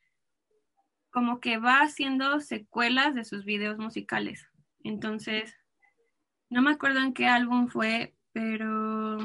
[1.11, 4.47] como que va haciendo secuelas de sus videos musicales.
[4.83, 5.55] Entonces,
[6.49, 9.17] no me acuerdo en qué álbum fue, pero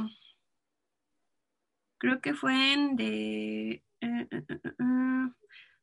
[1.99, 3.82] creo que fue en de...
[4.01, 5.28] Eh, eh, eh,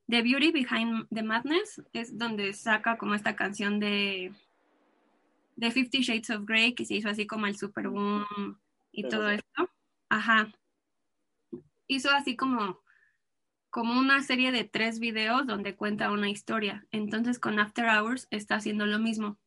[0.08, 4.34] The Beauty Behind the Madness es donde saca como esta canción de,
[5.56, 8.60] de Fifty Shades of Grey que se hizo así como el super boom
[8.92, 9.43] y todo esto.
[10.14, 10.52] Ajá.
[11.88, 12.84] Hizo así como,
[13.72, 16.86] como una serie de tres videos donde cuenta una historia.
[16.92, 19.40] Entonces con After Hours está haciendo lo mismo.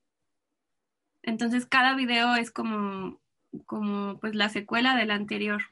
[1.22, 3.20] Entonces cada video es como,
[3.64, 5.62] como pues la secuela del anterior.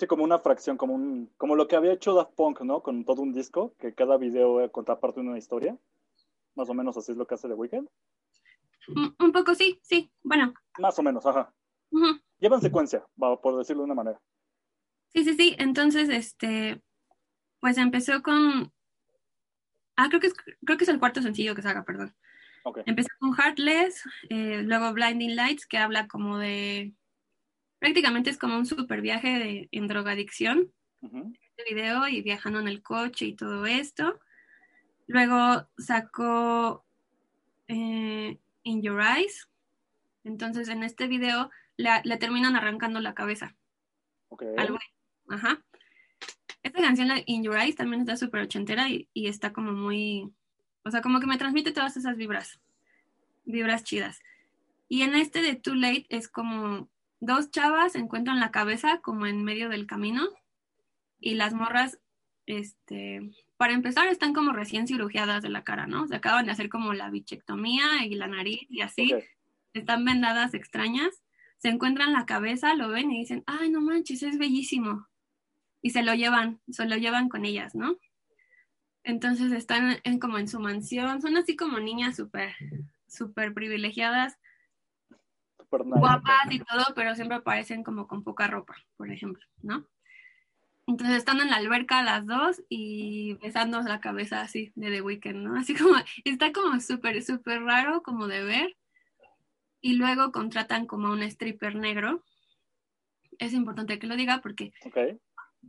[0.00, 2.82] Sí, como una fracción, como, un, como lo que había hecho Daft Punk, ¿no?
[2.82, 5.78] Con todo un disco, que cada video contaba parte de una historia.
[6.56, 7.88] Más o menos así es lo que hace The Weeknd.
[8.88, 10.54] Un, poco sí, sí, bueno.
[10.78, 11.54] Más o menos, ajá.
[12.40, 14.20] Lleva en secuencia, por decirlo de una manera.
[15.14, 15.56] Sí, sí, sí.
[15.58, 16.80] Entonces, este,
[17.60, 18.72] pues empezó con...
[19.96, 20.34] Ah, creo que es,
[20.64, 22.14] creo que es el cuarto sencillo que saca, perdón.
[22.62, 22.82] Okay.
[22.86, 26.94] Empezó con Heartless, eh, luego Blinding Lights, que habla como de
[27.80, 32.82] prácticamente es como un super viaje de, en drogadicción, este video y viajando en el
[32.82, 34.20] coche y todo esto.
[35.06, 36.84] Luego sacó
[37.66, 39.48] eh, In Your Eyes.
[40.24, 43.56] Entonces en este video le, terminan arrancando la cabeza.
[44.28, 44.54] Okay.
[45.30, 45.62] Ajá.
[46.62, 50.30] Esta canción, In Your Eyes, también está súper ochentera y, y está como muy,
[50.84, 52.60] o sea, como que me transmite todas esas vibras,
[53.44, 54.20] vibras chidas.
[54.88, 59.26] Y en este de Too Late es como dos chavas se encuentran la cabeza como
[59.26, 60.28] en medio del camino
[61.20, 61.98] y las morras,
[62.46, 66.08] este, para empezar, están como recién cirugiadas de la cara, ¿no?
[66.08, 69.14] Se acaban de hacer como la bichectomía y la nariz y así,
[69.74, 71.22] están vendadas extrañas,
[71.58, 75.06] se encuentran la cabeza, lo ven y dicen, ay, no manches, es bellísimo.
[75.82, 77.96] Y se lo llevan, se lo llevan con ellas, ¿no?
[79.02, 82.54] Entonces están en, como en su mansión, son así como niñas súper,
[83.08, 84.38] súper privilegiadas
[85.70, 89.86] guapas y todo, pero siempre aparecen como con poca ropa, por ejemplo, ¿no?
[90.86, 95.36] Entonces están en la alberca las dos y besando la cabeza así de The Weeknd,
[95.36, 95.56] ¿no?
[95.56, 98.76] Así como, está como súper, súper raro como de ver.
[99.80, 102.22] Y luego contratan como a un stripper negro
[103.38, 105.18] es importante que lo diga porque Ok.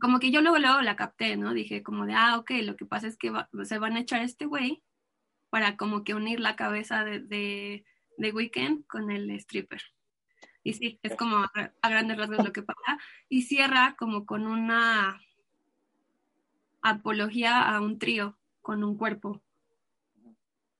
[0.00, 1.52] Como que yo luego, luego la capté, ¿no?
[1.52, 4.22] Dije como de, ah, ok, lo que pasa es que va- se van a echar
[4.22, 4.82] este güey
[5.50, 9.82] para como que unir la cabeza de, de, Weekend con el stripper.
[10.64, 12.98] Y sí, es como a, grandes rasgos lo que pasa.
[13.28, 15.20] Y cierra como con una
[16.80, 19.42] apología a un trío con un cuerpo.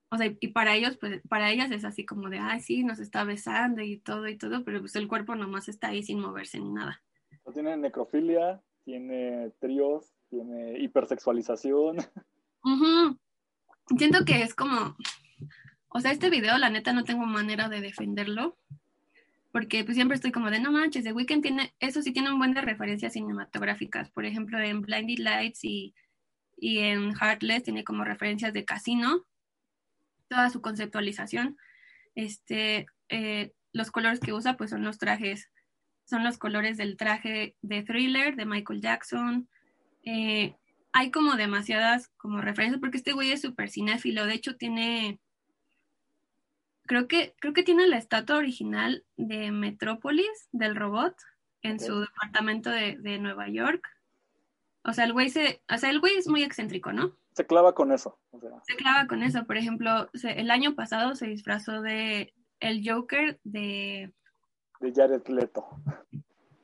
[0.09, 2.99] O sea, y para ellos, pues, para ellas es así como de, ay, sí, nos
[2.99, 6.59] está besando y todo y todo, pero pues el cuerpo nomás está ahí sin moverse
[6.61, 7.03] ni nada.
[7.53, 11.99] Tiene necrofilia, tiene tríos, tiene hipersexualización.
[12.65, 13.19] Ujú.
[13.99, 14.97] Siento que es como,
[15.89, 18.57] o sea, este video, la neta, no tengo manera de defenderlo,
[19.51, 22.39] porque pues siempre estoy como de, no manches, The Weeknd tiene, eso sí tiene un
[22.39, 25.95] buen de referencias cinematográficas, por ejemplo, en Blinded Lights y,
[26.57, 29.27] y en Heartless tiene como referencias de casino,
[30.29, 31.59] toda su conceptualización,
[32.15, 35.51] este, eh, los colores que usa pues son los trajes,
[36.05, 39.49] son los colores del traje de Thriller de Michael Jackson,
[40.05, 40.55] eh,
[40.93, 44.27] hay como demasiadas como referencias porque este güey es súper cinéfilo.
[44.27, 45.19] De hecho, tiene.
[46.87, 51.15] Creo que, creo que tiene la estatua original de Metrópolis, del robot,
[51.63, 53.89] en su departamento de, de Nueva York.
[54.85, 55.63] O sea, el güey se.
[55.73, 57.17] O sea, el güey es muy excéntrico, ¿no?
[57.35, 58.19] Se clava con eso.
[58.33, 59.47] O sea, Se clava con eso.
[59.47, 64.13] Por ejemplo, se- el año pasado se disfrazó de el Joker de,
[64.83, 65.67] de Jared Leto.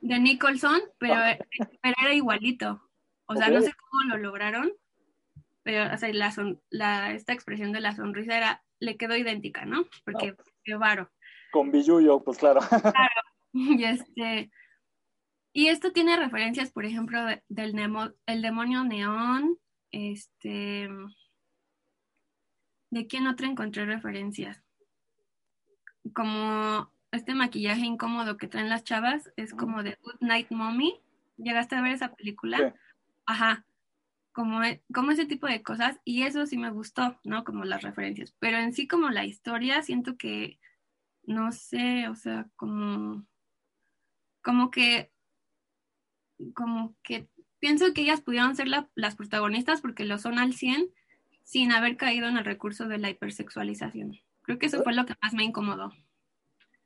[0.01, 1.15] de Nicholson, pero,
[1.81, 2.81] pero era igualito.
[3.25, 4.71] O sea, no sé cómo lo lograron,
[5.63, 9.65] pero o sea, la son- la, esta expresión de la sonrisa era, le quedó idéntica,
[9.65, 9.85] ¿no?
[10.05, 11.11] Porque qué varo.
[11.51, 12.59] Con Billuyo, pues claro.
[13.51, 14.51] Y este
[15.53, 19.57] y esto tiene referencias, por ejemplo, de- del nemo- el demonio neón,
[19.91, 20.87] este
[22.91, 24.63] ¿de quién otro encontré referencias?
[26.13, 30.99] Como este maquillaje incómodo que traen las chavas es como de Good Night Mommy.
[31.37, 32.57] ¿Llegaste a ver esa película?
[32.57, 32.79] Sí.
[33.25, 33.65] Ajá.
[34.31, 35.99] Como, e- como ese tipo de cosas.
[36.05, 37.43] Y eso sí me gustó, ¿no?
[37.43, 38.33] Como las referencias.
[38.39, 40.59] Pero en sí, como la historia, siento que,
[41.23, 43.25] no sé, o sea, como,
[44.41, 45.11] como que,
[46.53, 47.27] como que
[47.59, 50.87] pienso que ellas pudieron ser la- las protagonistas porque lo son al 100
[51.43, 54.17] sin haber caído en el recurso de la hipersexualización.
[54.43, 55.91] Creo que eso fue lo que más me incomodó.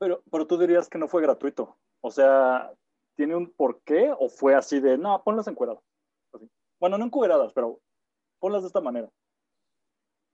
[0.04, 1.78] Pero, pero tú dirías que no fue gratuito.
[2.02, 2.70] O sea,
[3.16, 5.82] ¿tiene un porqué o fue así de, no, ponlas encueradas?
[6.30, 6.46] Así.
[6.78, 7.80] Bueno, no encueradas, pero
[8.38, 9.08] ponlas de esta manera.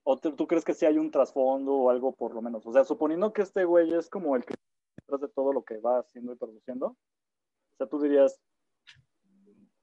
[0.02, 2.66] ¿O te- tú crees que sí hay un trasfondo o algo por lo menos?
[2.66, 4.54] O sea, suponiendo que este güey es como el que
[4.96, 8.40] detrás de todo lo que va haciendo y produciendo, o sea, tú dirías,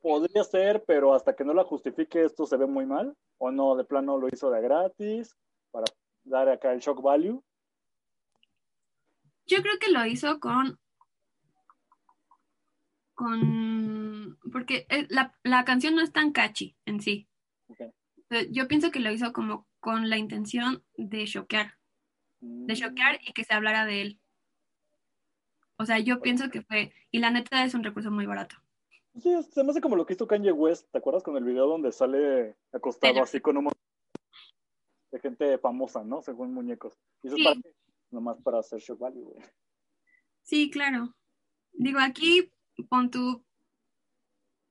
[0.01, 3.77] podría ser, pero hasta que no la justifique esto se ve muy mal, o no,
[3.77, 5.33] de plano lo hizo de gratis
[5.71, 5.85] para
[6.25, 7.41] dar acá el shock value.
[9.47, 10.79] Yo creo que lo hizo con.
[13.13, 14.37] con.
[14.51, 17.27] porque eh, la, la canción no es tan catchy en sí.
[18.29, 21.73] Eh, Yo pienso que lo hizo como con la intención de choquear,
[22.41, 24.21] de choquear y que se hablara de él.
[25.77, 26.91] O sea, yo pienso que fue.
[27.11, 28.55] Y la neta es un recurso muy barato.
[29.21, 31.67] Sí, se me hace como lo que hizo Kanye West, ¿te acuerdas con el video
[31.67, 33.81] donde sale acostado así con un montón
[35.11, 36.21] de gente famosa, ¿no?
[36.21, 36.99] Según muñecos.
[37.23, 37.41] Y eso Sí.
[37.41, 37.73] es para qué?
[38.11, 39.41] Nomás para hacer shock value, güey.
[40.43, 41.15] Sí, claro.
[41.73, 42.51] Digo, aquí
[42.89, 43.43] pon tú.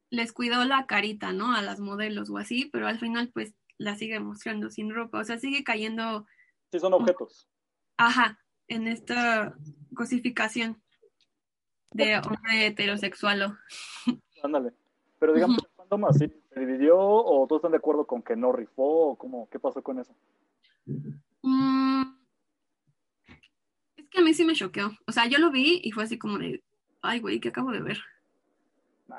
[0.09, 1.55] Les cuidó la carita, ¿no?
[1.55, 5.18] A las modelos o así, pero al final, pues la sigue mostrando sin ropa.
[5.18, 6.26] O sea, sigue cayendo
[6.70, 7.49] Sí, son objetos.
[7.97, 9.57] Ajá, en esta
[9.95, 10.82] cosificación
[11.93, 13.59] de hombre heterosexual.
[14.43, 14.72] Ándale.
[15.18, 16.18] Pero digamos, ¿cuándo más?
[16.18, 16.30] ¿Sí?
[16.53, 19.11] ¿Se dividió o todos están de acuerdo con que no rifó?
[19.11, 19.49] ¿O cómo?
[19.51, 20.14] ¿Qué pasó con eso?
[21.43, 22.03] Mm,
[24.16, 24.96] a mí sí me choqueó.
[25.06, 26.62] O sea, yo lo vi y fue así como de,
[27.02, 27.98] ay, güey, ¿qué acabo de ver?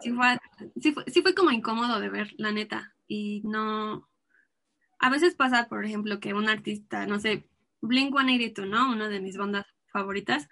[0.02, 0.38] Sí fue,
[0.82, 2.94] sí, fue, sí fue como incómodo de ver, la neta.
[3.08, 4.08] Y no...
[5.00, 7.48] A veces pasa, por ejemplo, que un artista, no sé,
[7.82, 8.92] Blink 182, ¿no?
[8.92, 10.48] Una de mis bandas favoritas,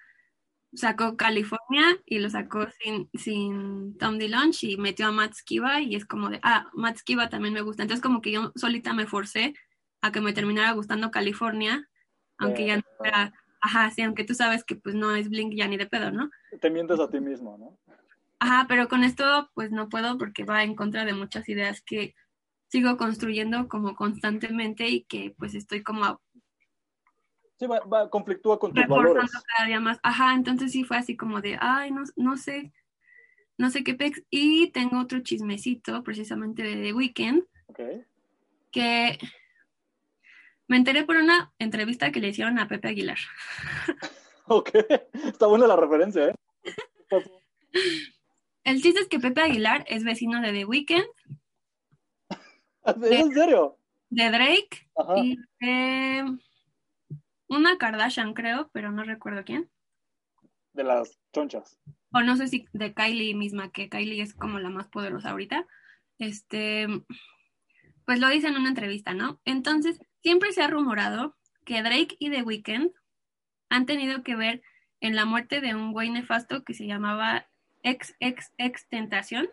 [0.75, 5.95] sacó California y lo sacó sin, sin Tom DeLonge y metió a Matt Skiba y
[5.95, 7.83] es como de, ah, Matt Skiba también me gusta.
[7.83, 9.53] Entonces como que yo solita me forcé
[10.01, 11.89] a que me terminara gustando California,
[12.37, 13.33] aunque ya no era,
[13.66, 16.30] ajá, sí, aunque tú sabes que pues no es Blink ya ni de pedo, ¿no?
[16.61, 17.78] Te mientes a ti mismo, ¿no?
[18.39, 22.13] Ajá, pero con esto pues no puedo porque va en contra de muchas ideas que
[22.68, 26.22] sigo construyendo como constantemente y que pues estoy como
[27.57, 29.32] Sí, va, va- conflictúa con tus valores.
[29.55, 29.97] cada día más.
[30.03, 32.74] Ajá, entonces sí fue así como de, ay, no, no sé,
[33.57, 34.22] no sé qué pex.
[34.30, 37.80] Y tengo otro chismecito precisamente de The Weeknd Ok.
[38.72, 39.18] que
[40.68, 43.18] me enteré por una entrevista que le hicieron a Pepe Aguilar.
[44.47, 44.70] Ok.
[45.26, 46.36] Está buena la referencia, ¿eh?
[48.63, 51.05] El chiste es que Pepe Aguilar es vecino de The Weeknd.
[52.86, 53.80] ¿Es en serio?
[54.09, 56.38] De Drake y de
[57.47, 59.70] una Kardashian, creo, pero no recuerdo quién.
[60.74, 61.80] De las chonchas.
[62.13, 65.66] O no sé si de Kylie misma, que Kylie es como la más poderosa ahorita.
[66.20, 66.88] Este,
[68.05, 69.41] pues lo dice en una entrevista, ¿no?
[69.43, 72.89] Entonces, siempre se ha rumorado que Drake y The Weeknd
[73.69, 74.63] han tenido que ver
[74.99, 77.45] en la muerte de un güey nefasto que se llamaba
[77.84, 79.47] ex, ex, ex Tentación,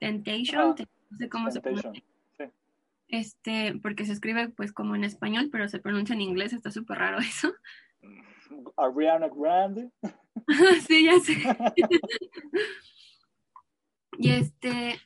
[0.00, 0.74] Temptation,
[1.10, 2.02] no sé cómo se pronuncia.
[3.06, 6.98] Este, porque se escribe pues como en español, pero se pronuncia en inglés, está súper
[6.98, 7.54] raro eso.
[8.76, 9.92] Ariana Grande.
[10.88, 11.36] sí, ya sé.
[14.18, 14.98] y este,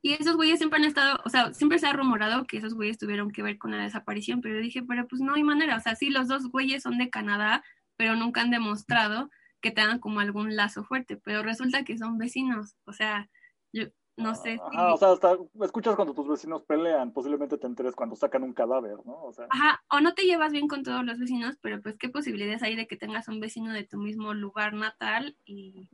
[0.00, 2.98] y esos güeyes siempre han estado, o sea, siempre se ha rumorado que esos güeyes
[2.98, 5.80] tuvieron que ver con la desaparición, pero yo dije, pero pues no hay manera, o
[5.80, 7.64] sea, sí, los dos güeyes son de Canadá,
[7.96, 9.30] pero nunca han demostrado
[9.60, 13.28] que tengan como algún lazo fuerte, pero resulta que son vecinos, o sea,
[13.72, 13.86] yo
[14.16, 14.58] no sé.
[14.72, 18.52] Ajá, o sea, hasta escuchas cuando tus vecinos pelean, posiblemente te enteres cuando sacan un
[18.52, 19.22] cadáver, ¿no?
[19.22, 19.46] O sea.
[19.48, 22.74] Ajá, o no te llevas bien con todos los vecinos, pero pues qué posibilidades hay
[22.74, 25.88] de que tengas un vecino de tu mismo lugar natal y,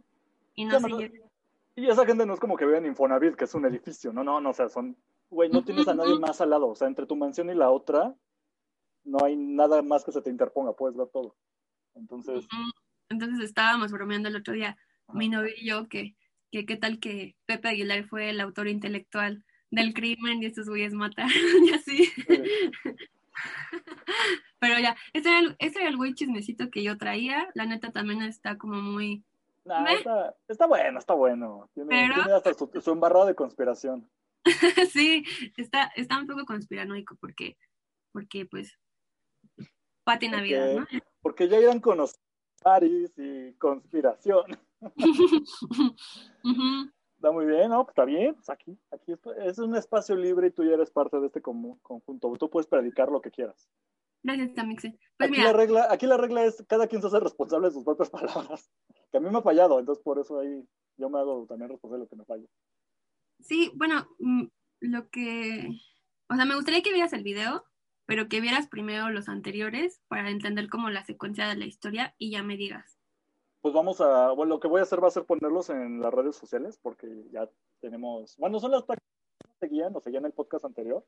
[0.55, 1.13] y no sé.
[1.77, 4.41] Y esa gente no es como que vean Infonavit, que es un edificio, no, no,
[4.41, 4.97] no, o sea, son,
[5.29, 7.71] güey, no tienes a nadie más al lado, o sea, entre tu mansión y la
[7.71, 8.15] otra,
[9.05, 11.37] no hay nada más que se te interponga, puedes ver todo.
[11.95, 12.47] Entonces.
[13.09, 14.77] Entonces estábamos bromeando el otro día,
[15.13, 16.15] mi novio y yo, que,
[16.51, 20.95] que qué tal que Pepe Aguilar fue el autor intelectual del crimen y estos güeyes
[20.95, 21.33] mataron
[21.69, 22.11] y así.
[24.61, 27.49] Pero ya, ese era, el, ese era el güey chismecito que yo traía.
[27.55, 29.25] La neta también está como muy.
[29.65, 31.71] Está, está, bueno, está bueno.
[31.75, 34.11] Tiene, hasta su, su embarrado de conspiración.
[34.93, 35.25] sí,
[35.57, 37.57] está, está un poco conspiranoico porque,
[38.13, 38.79] porque pues,
[40.05, 40.87] Pati Navidad, ¿no?
[41.23, 41.99] Porque ya irán con
[42.63, 44.59] Paris y conspiración.
[47.25, 47.87] Está muy bien, ¿no?
[47.89, 49.15] Está bien, pues aquí, aquí
[49.47, 52.37] es, un espacio libre y tú ya eres parte de este conjunto.
[52.39, 53.67] Tú puedes predicar lo que quieras.
[54.23, 54.99] Gracias, Tamixe.
[55.17, 57.83] Pues aquí, La regla, aquí la regla es cada quien se hace responsable de sus
[57.83, 58.71] propias palabras.
[59.11, 60.69] Que a mí me ha fallado, entonces por eso ahí
[60.99, 62.47] yo me hago también responsable de lo que me falla.
[63.41, 64.45] Sí, bueno, mm,
[64.81, 65.71] lo que...
[66.29, 67.65] O sea, me gustaría que vieras el video
[68.07, 72.31] pero que vieras primero los anteriores para entender como la secuencia de la historia y
[72.31, 72.99] ya me digas.
[73.65, 76.13] Pues vamos a, bueno, lo que voy a hacer va a ser ponerlos en las
[76.13, 77.49] redes sociales porque ya
[77.81, 79.09] tenemos, bueno, son las páginas
[79.41, 81.03] que seguían, nos seguían en el podcast anterior.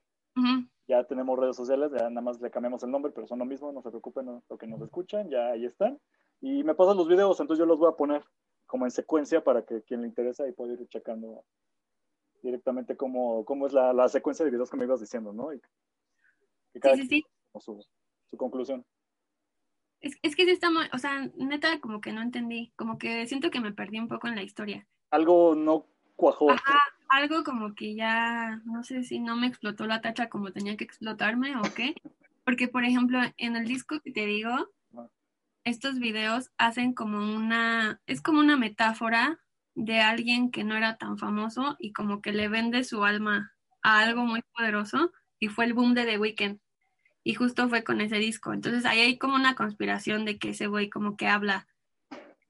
[0.89, 3.73] Ya tenemos redes sociales, ya nada más le cambiamos el nombre, pero son lo mismo,
[3.73, 6.01] no se preocupen lo que nos escuchan, ya ahí están.
[6.41, 8.25] Y me pasan los videos, entonces yo los voy a poner
[8.65, 11.45] como en secuencia para que quien le interesa y pueda ir checando
[12.43, 15.53] directamente cómo, cómo es la, la, secuencia de videos que me ibas diciendo, ¿no?
[15.53, 15.61] Y
[16.73, 17.23] sí, sí, sí.
[17.61, 17.85] Su,
[18.31, 18.83] su, conclusión.
[20.07, 23.27] Es, es que sí está muy, o sea, neta como que no entendí, como que
[23.27, 24.87] siento que me perdí un poco en la historia.
[25.11, 26.53] Algo no cuajó.
[26.53, 26.79] Ajá,
[27.09, 30.85] algo como que ya, no sé si no me explotó la tacha como tenía que
[30.85, 31.95] explotarme o qué.
[32.45, 34.71] Porque, por ejemplo, en el disco que te digo,
[35.65, 39.41] estos videos hacen como una, es como una metáfora
[39.75, 43.53] de alguien que no era tan famoso y como que le vende su alma
[43.83, 46.61] a algo muy poderoso y fue el boom de The Weeknd
[47.27, 48.53] y justo fue con ese disco.
[48.53, 51.67] Entonces ahí hay como una conspiración de que ese güey como que habla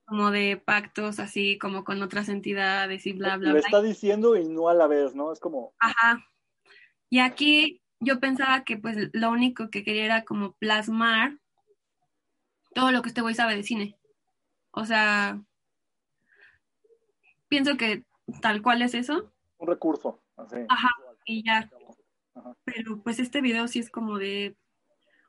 [0.04, 3.52] como de pactos así como con otras entidades y bla, bla, bla.
[3.52, 5.32] Lo está diciendo y no a la vez, ¿no?
[5.32, 5.72] Es como...
[5.78, 6.28] Ajá.
[7.08, 11.38] Y aquí yo pensaba que pues lo único que quería era como plasmar
[12.74, 13.98] todo lo que este güey sabe de cine.
[14.72, 15.42] O sea,
[17.48, 18.04] pienso que
[18.42, 19.32] tal cual es eso.
[19.56, 20.20] Un recurso.
[20.36, 20.56] Así.
[20.68, 20.90] Ajá,
[21.24, 21.70] y ya.
[22.64, 24.54] Pero pues este video sí es como de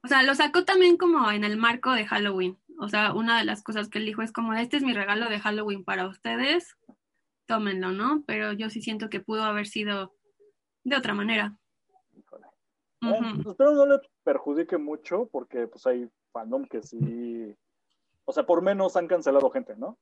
[0.04, 2.58] o sea, lo sacó también como en el marco de Halloween.
[2.80, 5.30] O sea, una de las cosas que él dijo es como, este es mi regalo
[5.30, 6.78] de Halloween para ustedes,
[7.48, 8.24] tómenlo, ¿no?
[8.28, 10.14] Pero yo sí siento que pudo haber sido
[10.84, 11.58] de otra manera.
[13.02, 17.56] espero no le perjudique mucho porque pues hay fandom que sí,
[18.26, 19.98] o sea, por menos han cancelado gente, ¿no?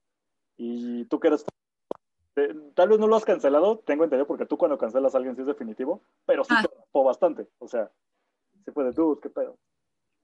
[0.57, 1.45] Y tú que eres
[2.73, 5.41] tal vez no lo has cancelado, tengo entendido, porque tú cuando cancelas a alguien sí
[5.41, 6.63] es definitivo, pero sí ah.
[6.63, 7.47] te bastante.
[7.59, 7.91] O sea,
[8.63, 9.57] se puede, tú, qué pedo.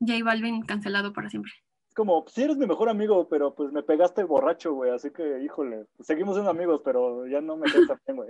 [0.01, 1.51] J Balvin cancelado para siempre.
[1.87, 5.43] Es como, sí eres mi mejor amigo, pero pues me pegaste borracho, güey, así que,
[5.43, 8.29] híjole, seguimos siendo amigos, pero ya no me quedas bien, güey.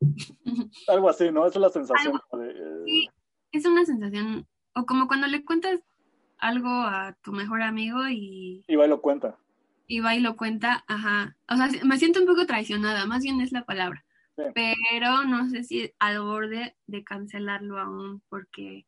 [0.88, 1.46] Algo así, ¿no?
[1.46, 2.20] Esa es la sensación.
[2.84, 3.08] Sí,
[3.52, 5.80] es una sensación, o como cuando le cuentas
[6.38, 8.64] algo a tu mejor amigo y...
[8.66, 9.38] Y va y lo cuenta.
[9.86, 11.36] Y va y lo cuenta, ajá.
[11.48, 14.04] O sea, me siento un poco traicionada, más bien es la palabra.
[14.54, 18.86] Pero no sé si al borde de cancelarlo aún, porque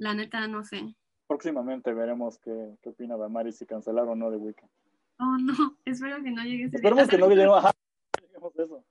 [0.00, 0.96] la neta, no sé.
[1.28, 4.66] Próximamente veremos qué, qué opina Damaris si cancelar o no de Wicca.
[5.18, 7.44] Oh, no, espero que no llegue ese Esperemos que no llegue.
[7.44, 7.70] Ajá.
[8.24, 8.84] hacemos eso.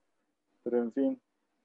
[0.64, 1.22] Pero en fin,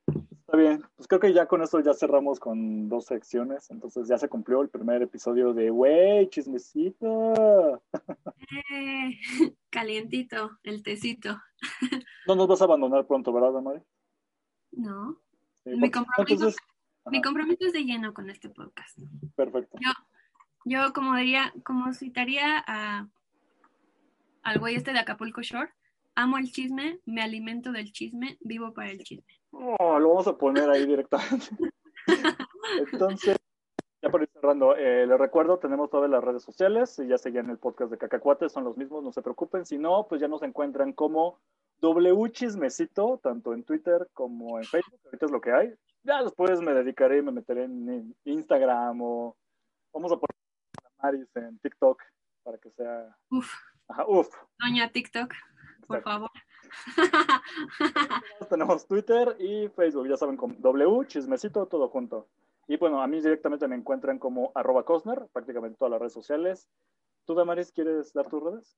[0.06, 0.82] está bien.
[0.96, 3.70] Pues creo que ya con esto ya cerramos con dos secciones.
[3.70, 7.82] Entonces ya se cumplió el primer episodio de Wey, chismecito.
[8.72, 9.10] Eh,
[9.70, 11.38] calientito, el tecito.
[12.26, 13.82] No nos vas a abandonar pronto, ¿verdad, Amari?
[14.72, 15.20] No.
[15.62, 16.56] Sí, Mi compromiso, entonces,
[17.10, 18.98] mi compromiso es de lleno con este podcast.
[19.36, 19.78] perfecto.
[19.80, 19.90] Yo,
[20.64, 23.08] yo como diría, como citaría a
[24.42, 25.70] al güey este de Acapulco Shore,
[26.14, 29.32] amo el chisme, me alimento del chisme, vivo para el chisme.
[29.50, 31.46] Oh, lo vamos a poner ahí directamente.
[32.92, 33.36] Entonces,
[34.02, 37.48] ya por ir cerrando, eh, les recuerdo, tenemos todas las redes sociales, si ya seguían
[37.50, 39.64] el podcast de Cacacuates, son los mismos, no se preocupen.
[39.64, 41.40] Si no, pues ya nos encuentran como
[41.80, 45.74] W Chismecito, tanto en Twitter como en Facebook, ahorita es lo que hay.
[46.04, 49.36] Ya después me dedicaré y me meteré en, Instagram o
[49.92, 50.36] vamos a poner
[50.84, 52.02] a Maris en TikTok
[52.42, 53.16] para que sea...
[53.30, 53.50] Uf,
[53.88, 54.28] Ajá, uf.
[54.58, 55.32] doña TikTok,
[55.86, 56.30] por favor.
[58.50, 62.28] Tenemos Twitter y Facebook, ya saben, con W, chismecito, todo junto.
[62.66, 66.12] Y bueno, a mí directamente me encuentran como arroba Cosner, prácticamente en todas las redes
[66.12, 66.68] sociales.
[67.24, 68.76] ¿Tú, Damaris, quieres dar tus redes?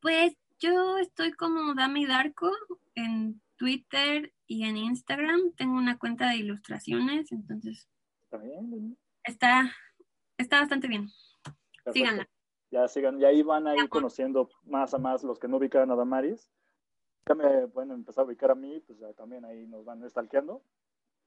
[0.00, 2.50] Pues yo estoy como Dami Darko
[2.94, 5.52] en Twitter y en Instagram.
[5.56, 7.88] Tengo una cuenta de ilustraciones, entonces
[8.24, 8.96] ¿Está bien?
[9.24, 9.70] está,
[10.38, 11.08] está bastante bien.
[11.84, 11.92] Perfecto.
[11.92, 12.28] Síganla.
[12.70, 15.90] Ya sigan, y ahí van a ir conociendo más a más los que no ubican
[15.90, 16.50] a Damaris.
[17.26, 20.62] Ya me pueden empezar a ubicar a mí, pues ya también ahí nos van stalkeando.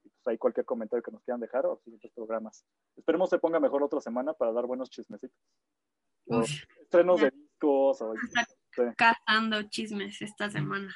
[0.04, 2.64] Y pues ahí cualquier comentario que nos quieran dejar o siguientes programas.
[2.96, 5.36] Esperemos se ponga mejor otra semana para dar buenos chismecitos.
[6.26, 6.48] Uf,
[6.80, 7.26] estrenos ya.
[7.26, 8.02] de discos.
[8.02, 8.44] O, está
[8.74, 8.82] sí.
[8.96, 10.94] cazando chismes esta semana.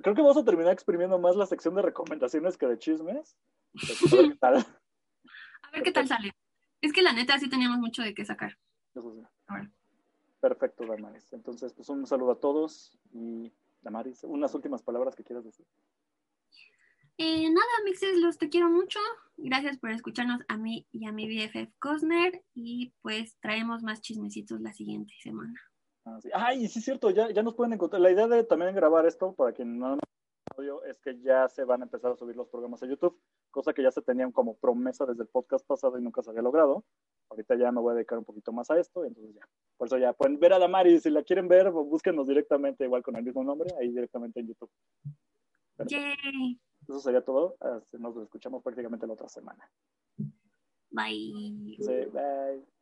[0.00, 3.36] Creo que vamos a terminar exprimiendo más la sección de recomendaciones que de chismes.
[3.74, 4.56] A ver qué tal.
[4.56, 6.32] A ver qué tal sale.
[6.80, 8.58] Es que la neta sí teníamos mucho de qué sacar.
[8.94, 9.22] Eso sí.
[9.46, 9.70] Ahora.
[10.40, 11.32] Perfecto, Damaris.
[11.32, 13.52] Entonces, pues un saludo a todos y
[13.82, 15.66] Damaris, unas últimas palabras que quieras decir.
[17.18, 18.98] Eh, nada, mixes, los te quiero mucho.
[19.36, 22.42] Gracias por escucharnos a mí y a mi BFF Cosner.
[22.54, 25.54] Y pues traemos más chismecitos la siguiente semana.
[26.04, 26.30] Ah, sí.
[26.34, 28.00] Ay, sí es cierto, ya, ya nos pueden encontrar.
[28.02, 29.98] La idea de también grabar esto, para quien no
[30.56, 33.18] audio, es que ya se van a empezar a subir los programas a YouTube,
[33.50, 36.42] cosa que ya se tenían como promesa desde el podcast pasado y nunca se había
[36.42, 36.84] logrado.
[37.30, 39.48] Ahorita ya me voy a dedicar un poquito más a esto, entonces ya.
[39.78, 43.02] Por eso ya pueden ver a Damari, si la quieren ver, pues búsquenos directamente, igual
[43.02, 44.70] con el mismo nombre, ahí directamente en YouTube.
[45.86, 46.60] Yay.
[46.88, 47.56] Eso sería todo.
[47.60, 49.70] Hasta- Nos escuchamos prácticamente la otra semana.
[50.90, 51.76] Bye.
[51.78, 52.81] Sí, bye.